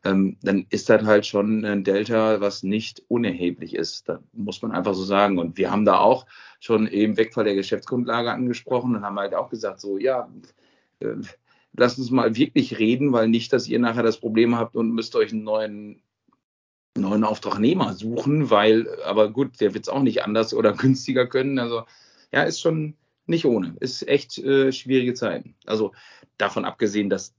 [0.04, 4.08] Ähm, dann ist das halt schon ein Delta, was nicht unerheblich ist.
[4.08, 5.38] Da muss man einfach so sagen.
[5.38, 6.26] Und wir haben da auch
[6.58, 10.30] schon eben Wegfall der Geschäftsgrundlage angesprochen und haben halt auch gesagt, so, ja,
[11.00, 11.16] äh,
[11.74, 15.16] lasst uns mal wirklich reden, weil nicht, dass ihr nachher das Problem habt und müsst
[15.16, 16.02] euch einen neuen
[16.96, 21.58] neuen Auftragnehmer suchen, weil, aber gut, der wird es auch nicht anders oder günstiger können.
[21.58, 21.84] Also
[22.32, 23.76] ja, ist schon nicht ohne.
[23.80, 25.54] Ist echt äh, schwierige Zeiten.
[25.66, 25.92] Also
[26.36, 27.34] davon abgesehen, dass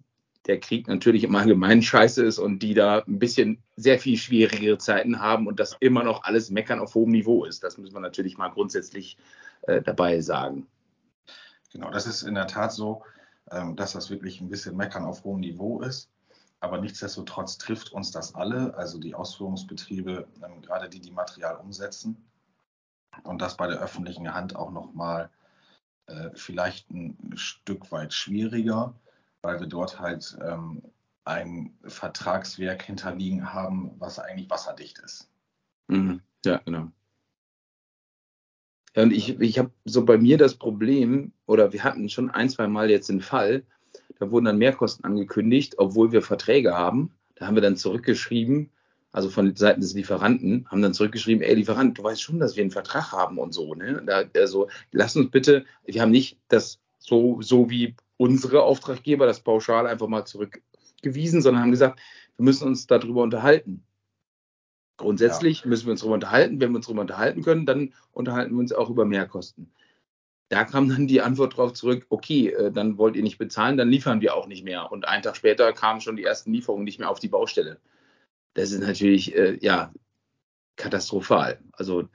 [0.47, 4.77] der Krieg natürlich im Allgemeinen scheiße ist und die da ein bisschen sehr viel schwierigere
[4.77, 7.63] Zeiten haben und das immer noch alles meckern auf hohem Niveau ist.
[7.63, 9.17] Das müssen wir natürlich mal grundsätzlich
[9.63, 10.67] äh, dabei sagen.
[11.71, 13.03] Genau, das ist in der Tat so,
[13.51, 16.09] ähm, dass das wirklich ein bisschen meckern auf hohem Niveau ist.
[16.59, 22.29] Aber nichtsdestotrotz trifft uns das alle, also die Ausführungsbetriebe, ähm, gerade die, die Material umsetzen.
[23.23, 25.29] Und das bei der öffentlichen Hand auch nochmal
[26.07, 28.95] äh, vielleicht ein Stück weit schwieriger
[29.41, 30.81] weil wir dort halt ähm,
[31.23, 35.29] ein Vertragswerk hinterliegen haben, was eigentlich wasserdicht ist.
[35.87, 36.21] Mhm.
[36.45, 36.91] Ja, genau.
[38.95, 42.49] Ja, und ich, ich habe so bei mir das Problem, oder wir hatten schon ein,
[42.49, 43.63] zwei Mal jetzt den Fall,
[44.19, 47.11] da wurden dann Mehrkosten angekündigt, obwohl wir Verträge haben.
[47.35, 48.69] Da haben wir dann zurückgeschrieben,
[49.11, 52.61] also von Seiten des Lieferanten, haben dann zurückgeschrieben, ey Lieferant, du weißt schon, dass wir
[52.61, 53.73] einen Vertrag haben und so.
[53.73, 54.03] Ne?
[54.05, 59.39] Da, also lass uns bitte, wir haben nicht das so, so wie unsere Auftraggeber das
[59.39, 61.99] pauschal einfach mal zurückgewiesen, sondern haben gesagt,
[62.37, 63.83] wir müssen uns darüber unterhalten.
[64.97, 65.67] Grundsätzlich ja.
[65.67, 66.61] müssen wir uns darüber unterhalten.
[66.61, 69.71] Wenn wir uns darüber unterhalten können, dann unterhalten wir uns auch über Mehrkosten.
[70.49, 73.89] Da kam dann die Antwort darauf zurück, okay, äh, dann wollt ihr nicht bezahlen, dann
[73.89, 74.91] liefern wir auch nicht mehr.
[74.91, 77.79] Und einen Tag später kamen schon die ersten Lieferungen nicht mehr auf die Baustelle.
[78.53, 79.91] Das ist natürlich, äh, ja,
[80.75, 81.59] katastrophal.
[81.71, 82.07] Also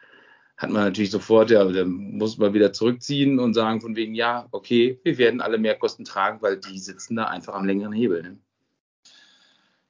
[0.57, 4.47] hat man natürlich sofort, ja, dann muss man wieder zurückziehen und sagen von wegen, ja,
[4.53, 8.23] okay, wir werden alle Mehrkosten tragen, weil die sitzen da einfach am längeren Hebel.
[8.23, 8.39] Ne?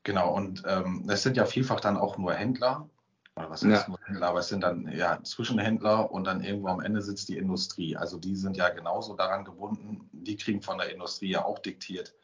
[0.03, 2.89] Genau, und ähm, das sind ja vielfach dann auch nur Händler,
[3.37, 3.89] oder was heißt ja.
[3.89, 7.37] nur Händler, aber es sind dann ja Zwischenhändler und dann irgendwo am Ende sitzt die
[7.37, 7.97] Industrie.
[7.97, 12.15] Also die sind ja genauso daran gebunden, die kriegen von der Industrie ja auch diktiert.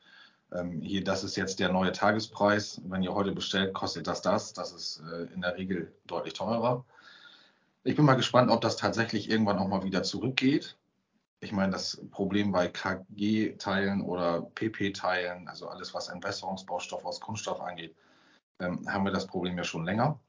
[0.53, 2.81] Ähm, hier, das ist jetzt der neue Tagespreis.
[2.85, 4.53] Wenn ihr heute bestellt, kostet das das.
[4.53, 6.85] Das ist äh, in der Regel deutlich teurer.
[7.85, 10.77] Ich bin mal gespannt, ob das tatsächlich irgendwann auch mal wieder zurückgeht.
[11.41, 17.97] Ich meine, das Problem bei KG-Teilen oder PP-Teilen, also alles, was Entwässerungsbaustoff aus Kunststoff angeht,
[18.61, 20.21] ähm, haben wir das Problem ja schon länger.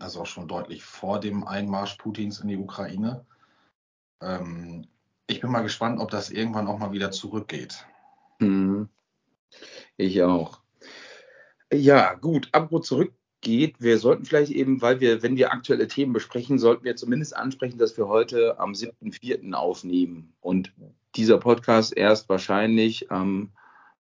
[0.00, 3.26] Also auch schon deutlich vor dem Einmarsch Putins in die Ukraine.
[4.22, 4.86] Ähm,
[5.26, 7.86] ich bin mal gespannt, ob das irgendwann auch mal wieder zurückgeht.
[8.40, 8.88] Hm.
[9.98, 10.62] Ich auch.
[11.70, 13.80] Ja, gut, apropos zurück geht.
[13.80, 17.78] Wir sollten vielleicht eben, weil wir, wenn wir aktuelle Themen besprechen, sollten wir zumindest ansprechen,
[17.78, 19.52] dass wir heute am 7.4.
[19.52, 20.72] aufnehmen und
[21.14, 23.52] dieser Podcast erst wahrscheinlich am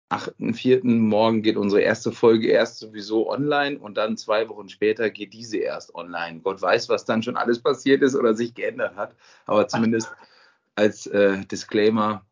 [0.09, 0.85] 8.4.
[0.85, 5.57] morgen geht unsere erste Folge erst sowieso online und dann zwei Wochen später geht diese
[5.57, 6.39] erst online.
[6.39, 10.09] Gott weiß, was dann schon alles passiert ist oder sich geändert hat, aber zumindest
[10.75, 12.25] als äh, Disclaimer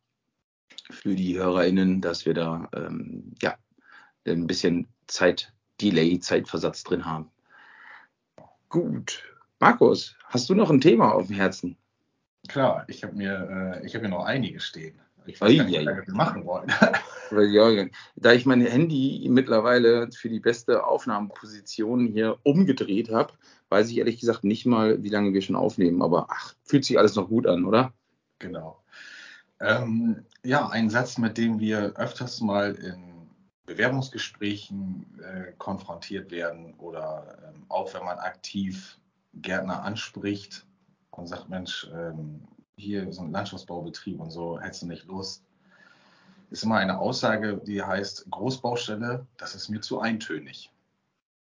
[0.90, 3.56] für die HörerInnen, dass wir da ähm, ja
[4.26, 7.30] ein bisschen Zeit Delay, Zeitversatz drin haben.
[8.70, 9.24] Gut.
[9.60, 11.78] Markus, hast du noch ein Thema auf dem Herzen?
[12.48, 15.00] Klar, ich habe mir, äh, hab mir noch einige stehen.
[15.26, 16.72] Ich weiß Ei, gar nicht, was wir machen wollen.
[18.16, 23.34] da ich mein Handy mittlerweile für die beste Aufnahmeposition hier umgedreht habe,
[23.70, 26.02] weiß ich ehrlich gesagt nicht mal, wie lange wir schon aufnehmen.
[26.02, 27.94] Aber ach, fühlt sich alles noch gut an, oder?
[28.40, 28.84] Genau.
[29.60, 33.15] Ähm, ja, ein Satz, mit dem wir öfters mal in
[33.66, 39.00] Bewerbungsgesprächen äh, konfrontiert werden oder ähm, auch wenn man aktiv
[39.34, 40.66] Gärtner anspricht
[41.12, 42.48] und sagt, Mensch, ähm,
[42.78, 45.44] hier ist ein Landschaftsbaubetrieb und so, hättest du nicht Lust,
[46.52, 50.72] ist immer eine Aussage, die heißt, Großbaustelle, das ist mir zu eintönig.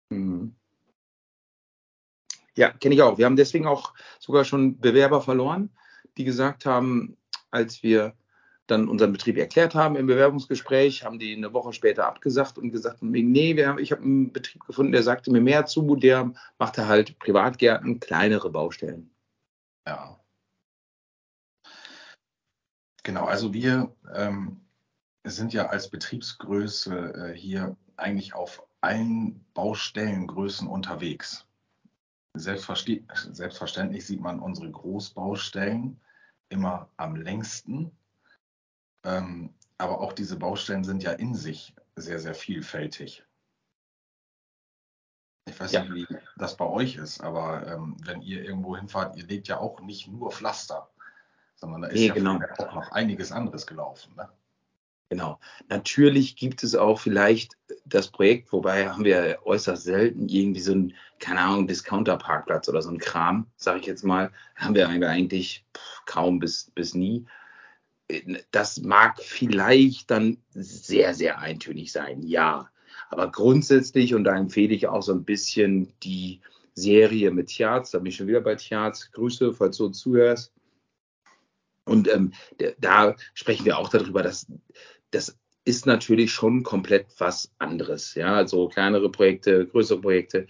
[0.10, 0.56] Mhm.
[2.56, 3.18] Ja, kenne ich auch.
[3.18, 5.70] Wir haben deswegen auch sogar schon Bewerber verloren,
[6.18, 7.18] die gesagt haben,
[7.52, 8.14] als wir
[8.68, 13.02] dann unseren Betrieb erklärt haben im Bewerbungsgespräch, haben die eine Woche später abgesagt und gesagt,
[13.02, 16.88] nee, wir haben, ich habe einen Betrieb gefunden, der sagte mir mehr zu, der machte
[16.88, 19.12] halt Privatgärten, kleinere Baustellen.
[19.88, 20.20] Ja.
[23.04, 24.62] Genau, also wir ähm,
[25.24, 31.46] sind ja als Betriebsgröße äh, hier eigentlich auf allen Baustellengrößen unterwegs.
[32.34, 36.02] Selbstverständlich sieht man unsere Großbaustellen
[36.50, 37.92] immer am längsten
[39.06, 43.24] ähm, aber auch diese Baustellen sind ja in sich sehr, sehr vielfältig.
[45.48, 45.84] Ich weiß ja.
[45.84, 49.60] nicht, wie das bei euch ist, aber ähm, wenn ihr irgendwo hinfahrt, ihr legt ja
[49.60, 50.90] auch nicht nur Pflaster,
[51.56, 52.40] sondern da ist nee, ja genau.
[52.58, 54.14] auch noch einiges anderes gelaufen.
[54.16, 54.28] Ne?
[55.10, 55.40] Genau.
[55.70, 60.96] Natürlich gibt es auch vielleicht das Projekt, wobei haben wir äußerst selten irgendwie so ein,
[61.20, 65.64] keine Ahnung, Discounter-Parkplatz oder so ein Kram, sage ich jetzt mal, haben wir eigentlich
[66.08, 67.26] kaum bis, bis nie.
[68.52, 72.70] Das mag vielleicht dann sehr, sehr eintönig sein, ja.
[73.10, 76.42] Aber grundsätzlich, und da empfehle ich auch so ein bisschen die
[76.74, 80.54] Serie mit Tjaz, da bin ich schon wieder bei Tjaz, Grüße, falls du uns zuhörst.
[81.86, 82.34] Und ähm,
[82.80, 84.48] da sprechen wir auch darüber, dass
[85.12, 88.14] das ist natürlich schon komplett was anderes.
[88.16, 90.48] Ja, also kleinere Projekte, größere Projekte.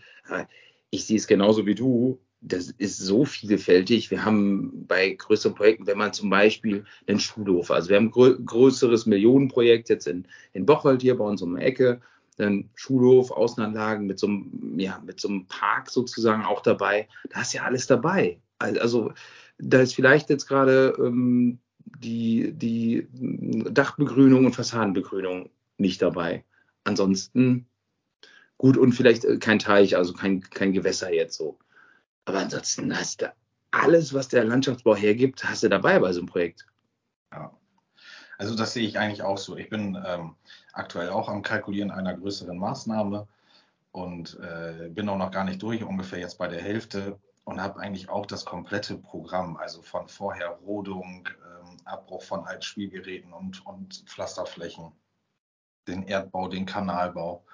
[0.89, 2.20] Ich sehe es genauso wie du.
[2.47, 4.12] Das ist so vielfältig.
[4.12, 8.12] Wir haben bei größeren Projekten, wenn man zum Beispiel einen Schulhof, also wir haben ein
[8.12, 12.01] grö größeres Millionenprojekt jetzt in, in Bocholt hier bei uns um die Ecke,
[12.38, 17.08] einen Schulhof, Außenanlagen mit so einem, ja, mit so einem Park sozusagen auch dabei.
[17.29, 18.39] Da ist ja alles dabei.
[18.60, 19.13] Also
[19.58, 21.58] da ist vielleicht jetzt gerade ähm,
[21.99, 26.43] die, die Dachbegrünung und Fassadenbegrünung nicht dabei.
[26.84, 27.65] Ansonsten
[28.58, 31.58] gut und vielleicht äh, kein Teich, also kein, kein Gewässer jetzt so.
[32.26, 33.34] Aber ansonsten hast du
[33.72, 36.66] alles, was der Landschaftsbau hergibt, hast du dabei bei so einem Projekt.
[37.32, 37.52] Ja.
[38.38, 39.56] Also das sehe ich eigentlich auch so.
[39.58, 40.36] Ich bin ähm,
[40.74, 43.28] aktuell auch am Kalkulieren einer größeren Maßnahme
[43.92, 47.80] und äh, bin auch noch gar nicht durch, ungefähr jetzt bei der Hälfte und habe
[47.80, 53.66] eigentlich auch das komplette Programm, also von vorher Rodung, ähm, Abbruch von alten Spielgeräten und,
[53.66, 54.92] und Pflasterflächen,
[55.88, 57.46] den Erdbau, den Kanalbau,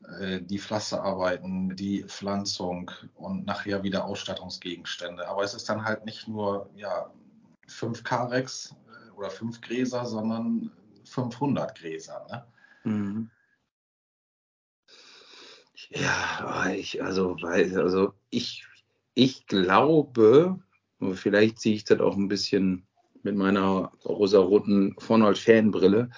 [0.00, 5.28] die Pflasterarbeiten, die Pflanzung und nachher wieder Ausstattungsgegenstände.
[5.28, 7.10] Aber es ist dann halt nicht nur ja,
[7.66, 10.70] fünf Karex äh, oder fünf Gräser, sondern
[11.04, 12.26] 500 Gräser.
[12.30, 12.90] Ne?
[12.90, 13.30] Mhm.
[15.90, 18.68] Ja, ich, also, also ich
[19.18, 20.60] ich glaube,
[21.14, 22.86] vielleicht ziehe ich das auch ein bisschen
[23.24, 26.10] mit meiner rosaroten Vornold-Fanbrille,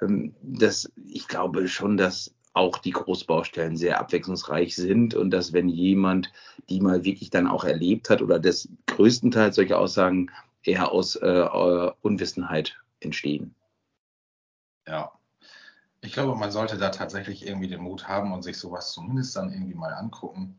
[0.00, 5.68] ähm, dass ich glaube schon, dass auch die Großbaustellen sehr abwechslungsreich sind und dass wenn
[5.68, 6.32] jemand
[6.68, 10.30] die mal wirklich dann auch erlebt hat oder des größtenteils solche Aussagen
[10.62, 13.54] eher aus äh, äh Unwissenheit entstehen.
[14.86, 15.12] Ja,
[16.02, 19.52] ich glaube, man sollte da tatsächlich irgendwie den Mut haben und sich sowas zumindest dann
[19.52, 20.56] irgendwie mal angucken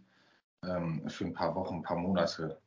[0.64, 2.60] ähm, für ein paar Wochen, ein paar Monate.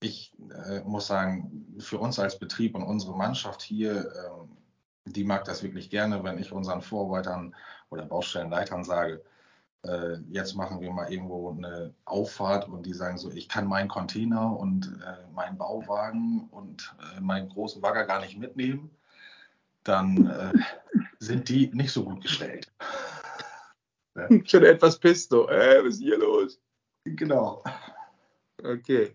[0.00, 0.34] Ich
[0.66, 4.56] äh, muss sagen, für uns als Betrieb und unsere Mannschaft hier, ähm,
[5.04, 7.54] die mag das wirklich gerne, wenn ich unseren Vorarbeitern
[7.90, 9.22] oder Baustellenleitern sage,
[9.82, 13.88] äh, jetzt machen wir mal irgendwo eine Auffahrt und die sagen so, ich kann meinen
[13.88, 18.90] Container und äh, meinen Bauwagen und äh, meinen großen Bagger gar nicht mitnehmen,
[19.82, 20.52] dann äh,
[21.18, 22.72] sind die nicht so gut gestellt.
[24.14, 24.28] Ja.
[24.44, 25.48] Schon etwas pisto.
[25.48, 26.58] Äh, was ist hier los?
[27.04, 27.62] Genau.
[28.62, 29.14] Okay.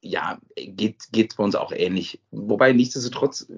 [0.00, 2.20] Ja, geht, geht bei uns auch ähnlich.
[2.30, 3.48] Wobei nichtsdestotrotz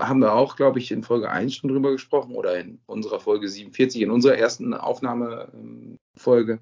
[0.00, 3.48] haben wir auch, glaube ich, in Folge 1 schon drüber gesprochen oder in unserer Folge
[3.48, 6.60] 47, in unserer ersten Aufnahmefolge.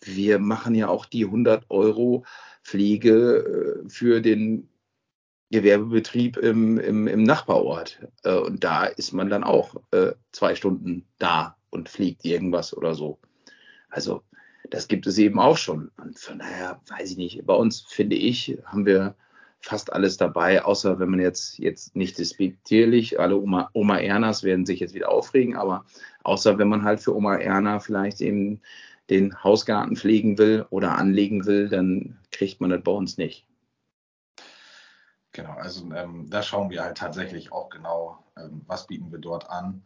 [0.00, 2.24] Wir machen ja auch die 100 Euro
[2.62, 4.68] Pflege äh, für den
[5.50, 8.06] Gewerbebetrieb im, im, im Nachbarort.
[8.22, 12.94] Äh, und da ist man dann auch äh, zwei Stunden da und fliegt irgendwas oder
[12.94, 13.18] so.
[13.88, 14.22] Also
[14.70, 15.90] das gibt es eben auch schon.
[15.96, 17.46] Und von daher weiß ich nicht.
[17.46, 19.14] Bei uns, finde ich, haben wir
[19.60, 24.66] fast alles dabei, außer wenn man jetzt, jetzt nicht despektierlich, alle Oma, Oma Ernas werden
[24.66, 25.84] sich jetzt wieder aufregen, aber
[26.22, 28.60] außer wenn man halt für Oma Erna vielleicht eben
[29.10, 33.46] den Hausgarten pflegen will oder anlegen will, dann kriegt man das bei uns nicht.
[35.32, 39.48] Genau, also ähm, da schauen wir halt tatsächlich auch genau, ähm, was bieten wir dort
[39.50, 39.82] an,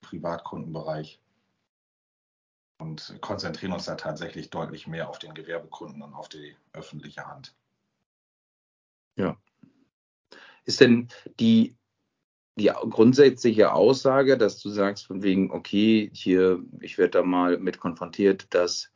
[0.00, 1.20] Privatkundenbereich
[2.78, 7.54] und konzentrieren uns da tatsächlich deutlich mehr auf den Gewerbekunden und auf die öffentliche Hand.
[9.16, 9.36] Ja.
[10.64, 11.08] Ist denn
[11.40, 11.76] die,
[12.56, 17.80] die grundsätzliche Aussage, dass du sagst, von wegen, okay, hier, ich werde da mal mit
[17.80, 18.90] konfrontiert, dass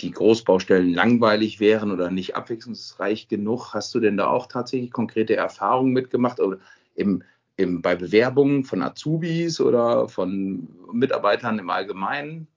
[0.00, 3.74] die Großbaustellen langweilig wären oder nicht abwechslungsreich genug.
[3.74, 6.58] Hast du denn da auch tatsächlich konkrete Erfahrungen mitgemacht oder
[6.94, 7.22] im,
[7.56, 12.48] bei Bewerbungen von Azubis oder von Mitarbeitern im Allgemeinen?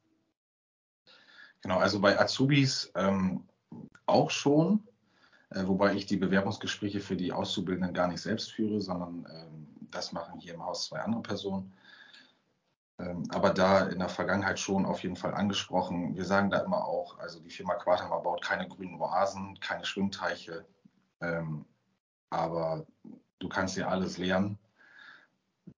[1.65, 3.43] Genau, also bei Azubis ähm,
[4.06, 4.88] auch schon,
[5.49, 10.12] äh, wobei ich die Bewerbungsgespräche für die Auszubildenden gar nicht selbst führe, sondern ähm, das
[10.12, 11.73] machen hier im Haus zwei andere Personen.
[12.99, 16.15] Ähm, aber da in der Vergangenheit schon auf jeden Fall angesprochen.
[16.15, 20.67] Wir sagen da immer auch, also die Firma Quatermar baut keine grünen Oasen, keine Schwimmteiche,
[21.21, 21.65] ähm,
[22.30, 22.86] aber
[23.39, 24.60] du kannst ja alles lernen.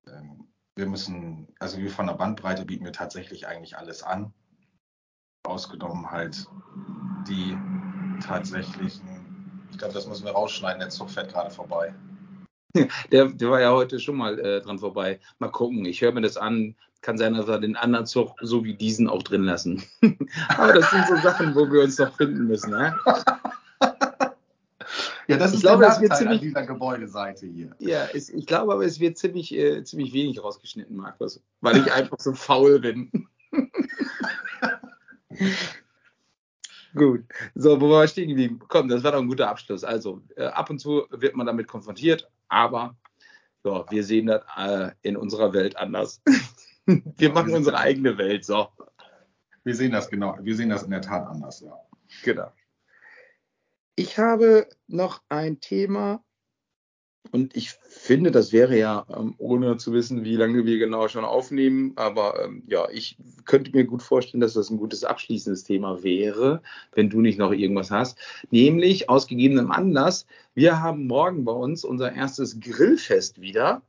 [0.06, 4.34] Ähm, wir müssen, also wir von der Bandbreite bieten wir tatsächlich eigentlich alles an
[5.48, 6.46] ausgenommen halt
[7.28, 7.58] die
[8.26, 9.08] tatsächlichen,
[9.72, 11.94] ich glaube, das müssen wir rausschneiden, der Zug fährt gerade vorbei.
[13.12, 15.20] der, der war ja heute schon mal äh, dran vorbei.
[15.40, 16.76] Mal gucken, ich höre mir das an.
[17.02, 19.84] Kann sein, dass wir den anderen Zug so wie diesen auch drin lassen.
[20.58, 22.72] aber das sind so Sachen, wo wir uns noch finden müssen.
[22.72, 22.96] Ne?
[25.30, 27.76] Ja, das Ich ist glaube, der Nachteil an ziemlich- dieser Gebäudeseite hier.
[27.80, 31.92] Ja, es, ich glaube aber, es wird ziemlich, äh, ziemlich wenig rausgeschnitten, Markus, weil ich
[31.92, 33.28] einfach so faul bin.
[36.95, 37.26] Gut.
[37.56, 38.60] So, wo war ich stehen geblieben?
[38.67, 39.84] Komm, das war doch ein guter Abschluss.
[39.84, 42.95] Also, äh, ab und zu wird man damit konfrontiert, aber
[43.63, 46.21] ja, wir sehen das äh, in unserer Welt anders.
[46.86, 48.45] wir machen unsere eigene Welt.
[48.45, 48.69] So,
[49.63, 51.78] Wir sehen das genau, wir sehen das in der Tat anders, ja.
[52.23, 52.52] genau.
[53.95, 56.23] Ich habe noch ein Thema
[57.32, 61.26] und ich finde, das wäre ja, ähm, ohne zu wissen, wie lange wir genau schon
[61.26, 66.04] aufnehmen, aber ähm, ja, ich könnte mir gut vorstellen, dass das ein gutes abschließendes Thema
[66.04, 66.62] wäre,
[66.94, 68.18] wenn du nicht noch irgendwas hast.
[68.52, 73.82] Nämlich aus gegebenem Anlass, wir haben morgen bei uns unser erstes Grillfest wieder.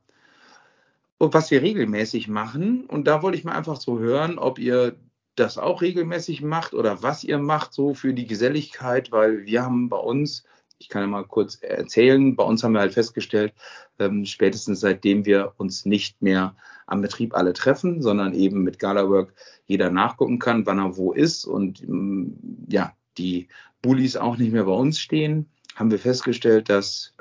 [1.19, 4.95] Was wir regelmäßig machen, und da wollte ich mal einfach so hören, ob ihr
[5.35, 9.89] das auch regelmäßig macht oder was ihr macht so für die Geselligkeit, weil wir haben
[9.89, 10.43] bei uns,
[10.79, 13.53] ich kann ja mal kurz erzählen, bei uns haben wir halt festgestellt,
[13.99, 16.55] ähm, spätestens seitdem wir uns nicht mehr
[16.87, 19.33] am Betrieb alle treffen, sondern eben mit Galawork
[19.65, 22.37] jeder nachgucken kann, wann er wo ist und ähm,
[22.67, 23.49] ja, die
[23.81, 27.13] Bullies auch nicht mehr bei uns stehen, haben wir festgestellt, dass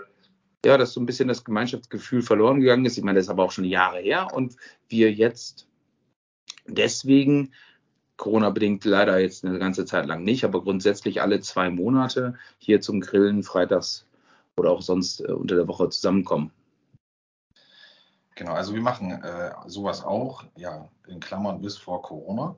[0.65, 2.99] ja, dass so ein bisschen das Gemeinschaftsgefühl verloren gegangen ist.
[2.99, 4.57] Ich meine, das ist aber auch schon Jahre her und
[4.89, 5.69] wir jetzt
[6.67, 7.53] deswegen
[8.19, 13.01] Corona-bedingt leider jetzt eine ganze Zeit lang nicht, aber grundsätzlich alle zwei Monate hier zum
[13.01, 14.05] Grillen freitags
[14.57, 16.53] oder auch sonst äh, unter der Woche zusammenkommen.
[18.35, 22.55] Genau, also wir machen äh, sowas auch, ja, in Klammern bis vor Corona.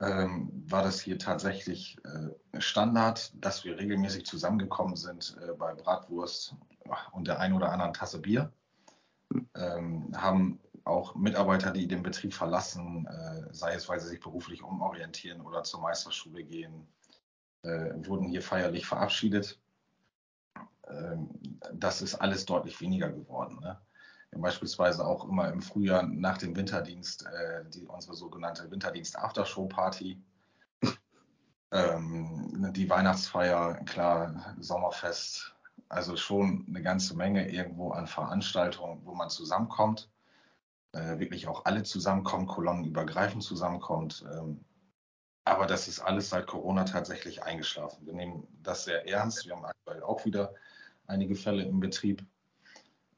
[0.00, 6.56] Ähm, war das hier tatsächlich äh, Standard, dass wir regelmäßig zusammengekommen sind äh, bei Bratwurst
[7.12, 8.50] und der ein oder anderen Tasse Bier.
[9.54, 10.58] Ähm, haben
[10.90, 15.62] auch Mitarbeiter, die den Betrieb verlassen, äh, sei es, weil sie sich beruflich umorientieren oder
[15.62, 16.86] zur Meisterschule gehen,
[17.62, 19.60] äh, wurden hier feierlich verabschiedet.
[20.88, 23.58] Ähm, das ist alles deutlich weniger geworden.
[23.60, 23.80] Ne?
[24.32, 30.22] Beispielsweise auch immer im Frühjahr nach dem Winterdienst äh, die, unsere sogenannte Winterdienst-Aftershow-Party.
[31.72, 35.54] Ähm, die Weihnachtsfeier, klar, Sommerfest,
[35.88, 40.10] also schon eine ganze Menge irgendwo an Veranstaltungen, wo man zusammenkommt,
[40.92, 44.24] äh, wirklich auch alle zusammenkommen, kolonnenübergreifend zusammenkommt.
[44.32, 44.64] Ähm,
[45.44, 48.06] aber das ist alles seit Corona tatsächlich eingeschlafen.
[48.06, 49.46] Wir nehmen das sehr ernst.
[49.46, 50.54] Wir haben aktuell auch wieder
[51.06, 52.24] einige Fälle im Betrieb.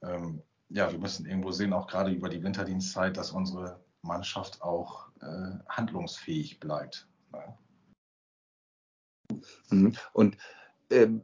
[0.03, 5.09] Ähm, ja, wir müssen irgendwo sehen, auch gerade über die Winterdienstzeit, dass unsere Mannschaft auch
[5.21, 7.07] äh, handlungsfähig bleibt.
[7.33, 7.59] Ja.
[9.71, 9.97] Mhm.
[10.13, 10.37] Und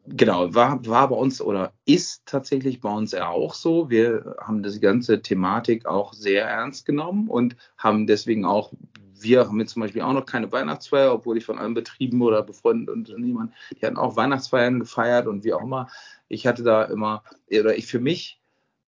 [0.06, 3.90] genau, war, war bei uns oder ist tatsächlich bei uns ja auch so.
[3.90, 8.72] Wir haben das ganze Thematik auch sehr ernst genommen und haben deswegen auch,
[9.20, 12.42] wir haben jetzt zum Beispiel auch noch keine Weihnachtsfeier, obwohl ich von allen Betrieben oder
[12.42, 15.88] befreundeten Unternehmern, die hatten auch Weihnachtsfeiern gefeiert und wie auch immer.
[16.28, 18.40] Ich hatte da immer, oder ich für mich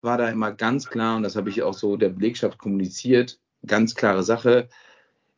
[0.02, 3.96] war da immer ganz klar, und das habe ich auch so der Belegschaft kommuniziert, ganz
[3.96, 4.70] klare Sache,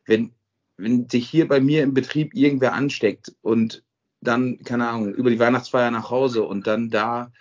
[0.04, 0.32] wenn,
[0.76, 3.82] wenn sich hier bei mir im Betrieb irgendwer ansteckt und
[4.20, 7.32] dann, keine Ahnung, über die Weihnachtsfeier nach Hause und dann da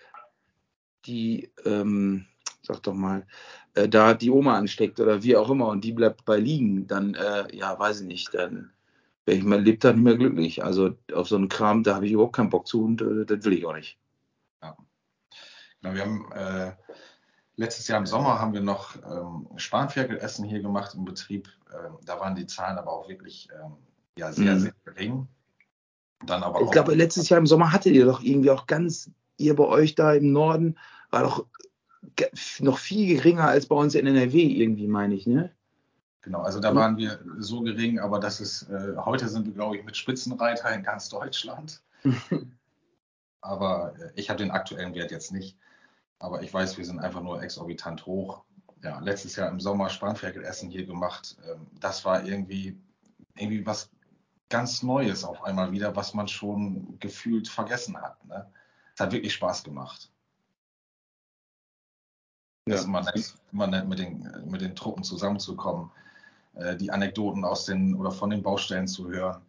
[1.05, 2.25] die, ähm,
[2.61, 3.25] sag doch mal,
[3.75, 7.13] äh, da die Oma ansteckt oder wie auch immer und die bleibt bei liegen, dann,
[7.15, 8.71] äh, ja, weiß ich nicht, dann
[9.25, 10.63] wäre ich mein Lebtag nicht mehr glücklich.
[10.63, 13.43] Also auf so einen Kram, da habe ich überhaupt keinen Bock zu und äh, das
[13.45, 13.97] will ich auch nicht.
[15.81, 16.75] Genau, wir haben äh,
[17.55, 21.49] letztes Jahr im Sommer haben wir noch ähm, Spanferkelessen hier gemacht im Betrieb.
[21.71, 23.77] Ähm, da waren die Zahlen aber auch wirklich ähm,
[24.17, 24.59] ja, sehr, Mhm.
[24.59, 25.27] sehr gering.
[26.25, 29.55] Dann aber Ich glaube, letztes Jahr im Sommer hattet ihr doch irgendwie auch ganz, ihr
[29.55, 30.77] bei euch da im Norden,
[31.11, 31.45] war doch
[32.59, 35.51] noch viel geringer als bei uns in NRW irgendwie, meine ich, ne?
[36.21, 39.77] Genau, also da waren wir so gering, aber das ist, äh, heute sind wir, glaube
[39.77, 41.81] ich, mit Spitzenreiter in ganz Deutschland.
[43.39, 45.57] Aber äh, ich habe den aktuellen Wert jetzt nicht.
[46.19, 48.43] Aber ich weiß, wir sind einfach nur exorbitant hoch.
[48.83, 51.37] Ja, letztes Jahr im Sommer Spanferkelessen hier gemacht.
[51.49, 52.77] Ähm, das war irgendwie,
[53.35, 53.89] irgendwie was
[54.49, 58.23] ganz Neues auf einmal wieder, was man schon gefühlt vergessen hat.
[58.25, 58.51] Ne?
[58.93, 60.11] Es hat wirklich Spaß gemacht.
[62.65, 65.89] Es ist immer nett, immer nett mit, den, mit den Truppen zusammenzukommen,
[66.55, 69.41] äh, die Anekdoten aus den oder von den Baustellen zu hören.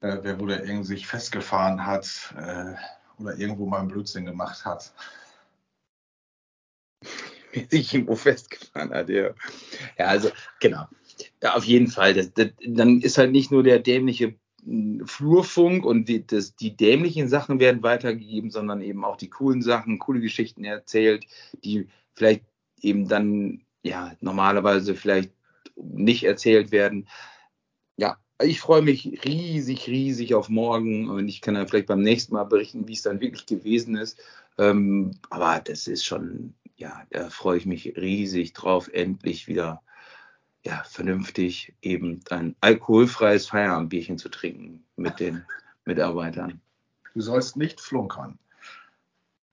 [0.00, 2.74] Wer wohl irgendwie sich festgefahren hat äh,
[3.18, 4.92] oder irgendwo mal einen Blödsinn gemacht hat.
[7.70, 9.30] sich irgendwo festgefahren hat, ja.
[9.96, 10.86] Ja, also, genau.
[11.42, 12.14] Ja, auf jeden Fall.
[12.14, 14.34] Das, das, dann ist halt nicht nur der dämliche
[15.04, 19.98] Flurfunk und die, das, die dämlichen Sachen werden weitergegeben, sondern eben auch die coolen Sachen,
[19.98, 21.24] coole Geschichten erzählt,
[21.64, 22.44] die vielleicht
[22.80, 25.32] eben dann ja normalerweise vielleicht
[25.76, 27.08] nicht erzählt werden.
[27.96, 32.34] Ja, ich freue mich riesig, riesig auf morgen und ich kann dann vielleicht beim nächsten
[32.34, 34.18] Mal berichten, wie es dann wirklich gewesen ist.
[34.58, 39.82] Ähm, aber das ist schon, ja, da freue ich mich riesig drauf, endlich wieder
[40.64, 45.44] ja, vernünftig eben ein alkoholfreies Feierabendbierchen zu trinken mit den
[45.84, 46.60] Mitarbeitern.
[47.14, 48.38] Du sollst nicht flunkern.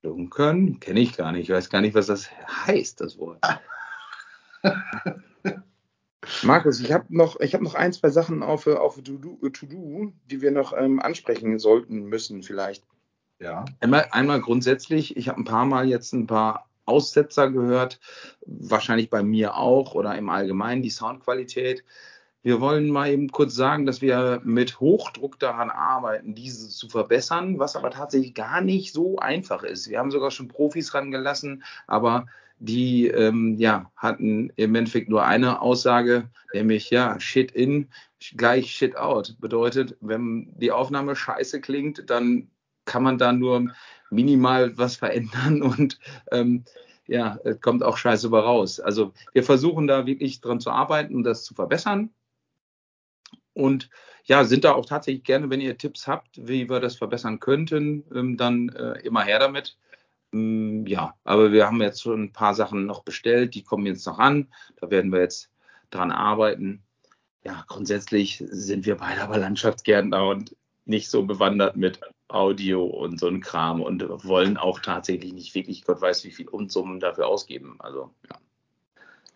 [0.01, 0.79] Flunkern?
[0.79, 1.49] Kenne ich gar nicht.
[1.49, 3.43] Ich weiß gar nicht, was das heißt, das Wort.
[6.43, 10.51] Markus, ich habe noch, hab noch ein, zwei Sachen auf, auf To-Do, to die wir
[10.51, 12.83] noch ähm, ansprechen sollten, müssen vielleicht.
[13.39, 13.65] Ja.
[13.79, 17.99] Einmal, einmal grundsätzlich, ich habe ein paar Mal jetzt ein paar Aussetzer gehört,
[18.45, 21.83] wahrscheinlich bei mir auch oder im Allgemeinen die Soundqualität.
[22.43, 27.57] Wir wollen mal eben kurz sagen, dass wir mit Hochdruck daran arbeiten, diese zu verbessern,
[27.57, 29.89] was aber tatsächlich gar nicht so einfach ist.
[29.89, 32.27] Wir haben sogar schon Profis rangelassen, aber
[32.59, 37.89] die ähm, ja, hatten im Endeffekt nur eine Aussage, nämlich ja, Shit in
[38.37, 39.35] gleich Shit out.
[39.39, 42.49] Bedeutet, wenn die Aufnahme scheiße klingt, dann
[42.85, 43.71] kann man da nur
[44.09, 45.99] minimal was verändern und
[46.31, 46.63] ähm,
[47.07, 48.79] ja, kommt auch scheiße über raus.
[48.79, 52.09] Also wir versuchen da wirklich dran zu arbeiten und das zu verbessern.
[53.53, 53.89] Und
[54.25, 58.03] ja, sind da auch tatsächlich gerne, wenn ihr Tipps habt, wie wir das verbessern könnten,
[58.13, 59.77] ähm, dann äh, immer her damit.
[60.33, 64.05] Ähm, ja, aber wir haben jetzt schon ein paar Sachen noch bestellt, die kommen jetzt
[64.05, 64.47] noch an.
[64.81, 65.51] Da werden wir jetzt
[65.91, 66.83] dran arbeiten.
[67.43, 70.55] Ja, grundsätzlich sind wir beide aber Landschaftsgärtner und
[70.85, 75.83] nicht so bewandert mit Audio und so ein Kram und wollen auch tatsächlich nicht wirklich,
[75.83, 77.75] Gott weiß, wie viel Unsummen dafür ausgeben.
[77.79, 78.37] Also, ja.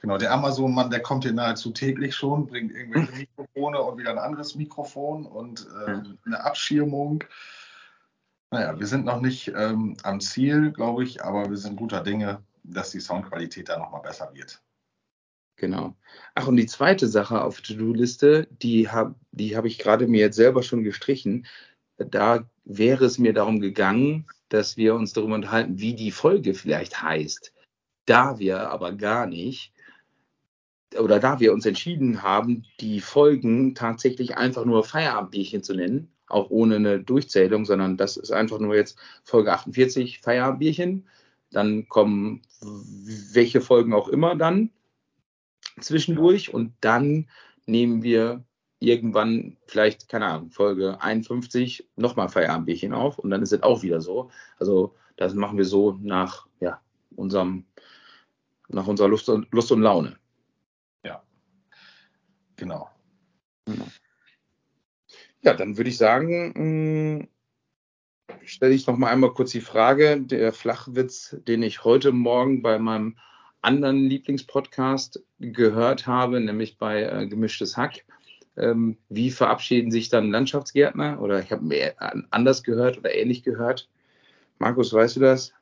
[0.01, 4.17] Genau, der Amazon-Mann, der kommt hier nahezu täglich schon, bringt irgendwelche Mikrofone und wieder ein
[4.17, 7.23] anderes Mikrofon und ähm, eine Abschirmung.
[8.49, 12.41] Naja, wir sind noch nicht ähm, am Ziel, glaube ich, aber wir sind guter Dinge,
[12.63, 14.61] dass die Soundqualität da nochmal besser wird.
[15.59, 15.97] Genau.
[16.35, 20.37] Ach, und die zweite Sache auf To-Do-Liste, die habe die hab ich gerade mir jetzt
[20.37, 21.45] selber schon gestrichen.
[21.97, 27.03] Da wäre es mir darum gegangen, dass wir uns darüber unterhalten, wie die Folge vielleicht
[27.03, 27.53] heißt.
[28.05, 29.73] Da wir aber gar nicht,
[30.97, 36.49] oder da wir uns entschieden haben, die Folgen tatsächlich einfach nur Feierabendbierchen zu nennen, auch
[36.49, 41.05] ohne eine Durchzählung, sondern das ist einfach nur jetzt Folge 48 Feierabendbierchen.
[41.51, 44.71] Dann kommen welche Folgen auch immer dann
[45.81, 47.29] zwischendurch und dann
[47.65, 48.43] nehmen wir
[48.79, 54.01] irgendwann vielleicht, keine Ahnung, Folge 51 nochmal Feierabendbierchen auf und dann ist es auch wieder
[54.01, 54.31] so.
[54.57, 56.81] Also das machen wir so nach ja,
[57.15, 57.65] unserem,
[58.69, 60.17] nach unserer Lust und, Lust und Laune.
[61.03, 61.21] Ja,
[62.55, 62.89] genau.
[65.41, 67.27] Ja, dann würde ich sagen, hm,
[68.45, 72.79] stelle ich noch mal einmal kurz die Frage, der Flachwitz, den ich heute Morgen bei
[72.79, 73.17] meinem
[73.61, 78.05] anderen Lieblingspodcast gehört habe, nämlich bei äh, Gemischtes Hack.
[78.57, 81.21] Ähm, wie verabschieden sich dann Landschaftsgärtner?
[81.21, 81.95] Oder ich habe mehr
[82.31, 83.89] anders gehört oder ähnlich gehört.
[84.57, 85.53] Markus, weißt du das?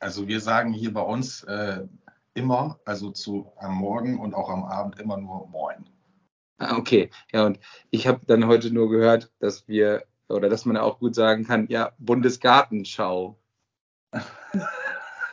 [0.00, 1.86] Also wir sagen hier bei uns äh,
[2.34, 5.88] immer, also zu am Morgen und auch am Abend immer nur Moin.
[6.58, 7.58] Ah, okay, ja, und
[7.90, 11.66] ich habe dann heute nur gehört, dass wir, oder dass man auch gut sagen kann,
[11.68, 13.38] ja, Bundesgartenschau.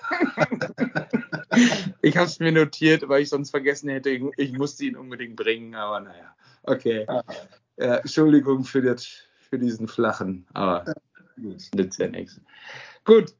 [2.01, 5.75] ich habe es mir notiert, weil ich sonst vergessen hätte, ich, musste ihn unbedingt bringen,
[5.75, 7.05] aber naja, okay.
[7.77, 9.05] Ja, Entschuldigung für, das,
[9.49, 10.93] für diesen flachen, aber
[11.35, 12.39] nützt ja nichts.
[13.03, 13.35] Gut,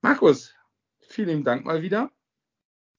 [0.00, 0.54] Markus,
[1.00, 2.10] vielen Dank mal wieder.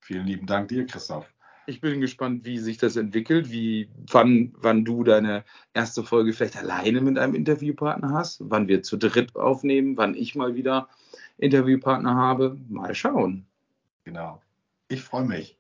[0.02, 1.34] Vielen lieben Dank dir, Christoph.
[1.66, 6.58] Ich bin gespannt, wie sich das entwickelt, wie wann, wann du deine erste Folge vielleicht
[6.58, 10.90] alleine mit einem Interviewpartner hast, wann wir zu dritt aufnehmen, wann ich mal wieder
[11.38, 12.58] Interviewpartner habe.
[12.70, 13.46] Mal schauen.
[14.04, 14.42] Genau.
[14.88, 15.58] Ich freue mich.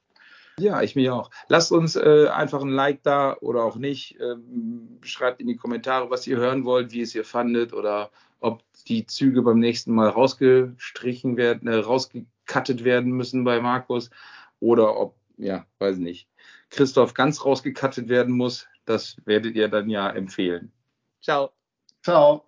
[0.60, 1.32] Ja, ich mich auch.
[1.48, 4.20] Lasst uns äh, einfach ein Like da oder auch nicht.
[4.20, 8.62] Ähm, schreibt in die Kommentare, was ihr hören wollt, wie es ihr fandet oder ob
[8.88, 14.12] die Züge beim nächsten Mal rausgestrichen werden, äh, rausgekattet werden müssen bei Markus
[14.60, 16.28] oder ob ja, weiß nicht,
[16.70, 20.72] Christoph ganz rausgekattet werden muss, das werdet ihr dann ja empfehlen.
[21.22, 21.52] Ciao.
[22.04, 22.46] Ciao.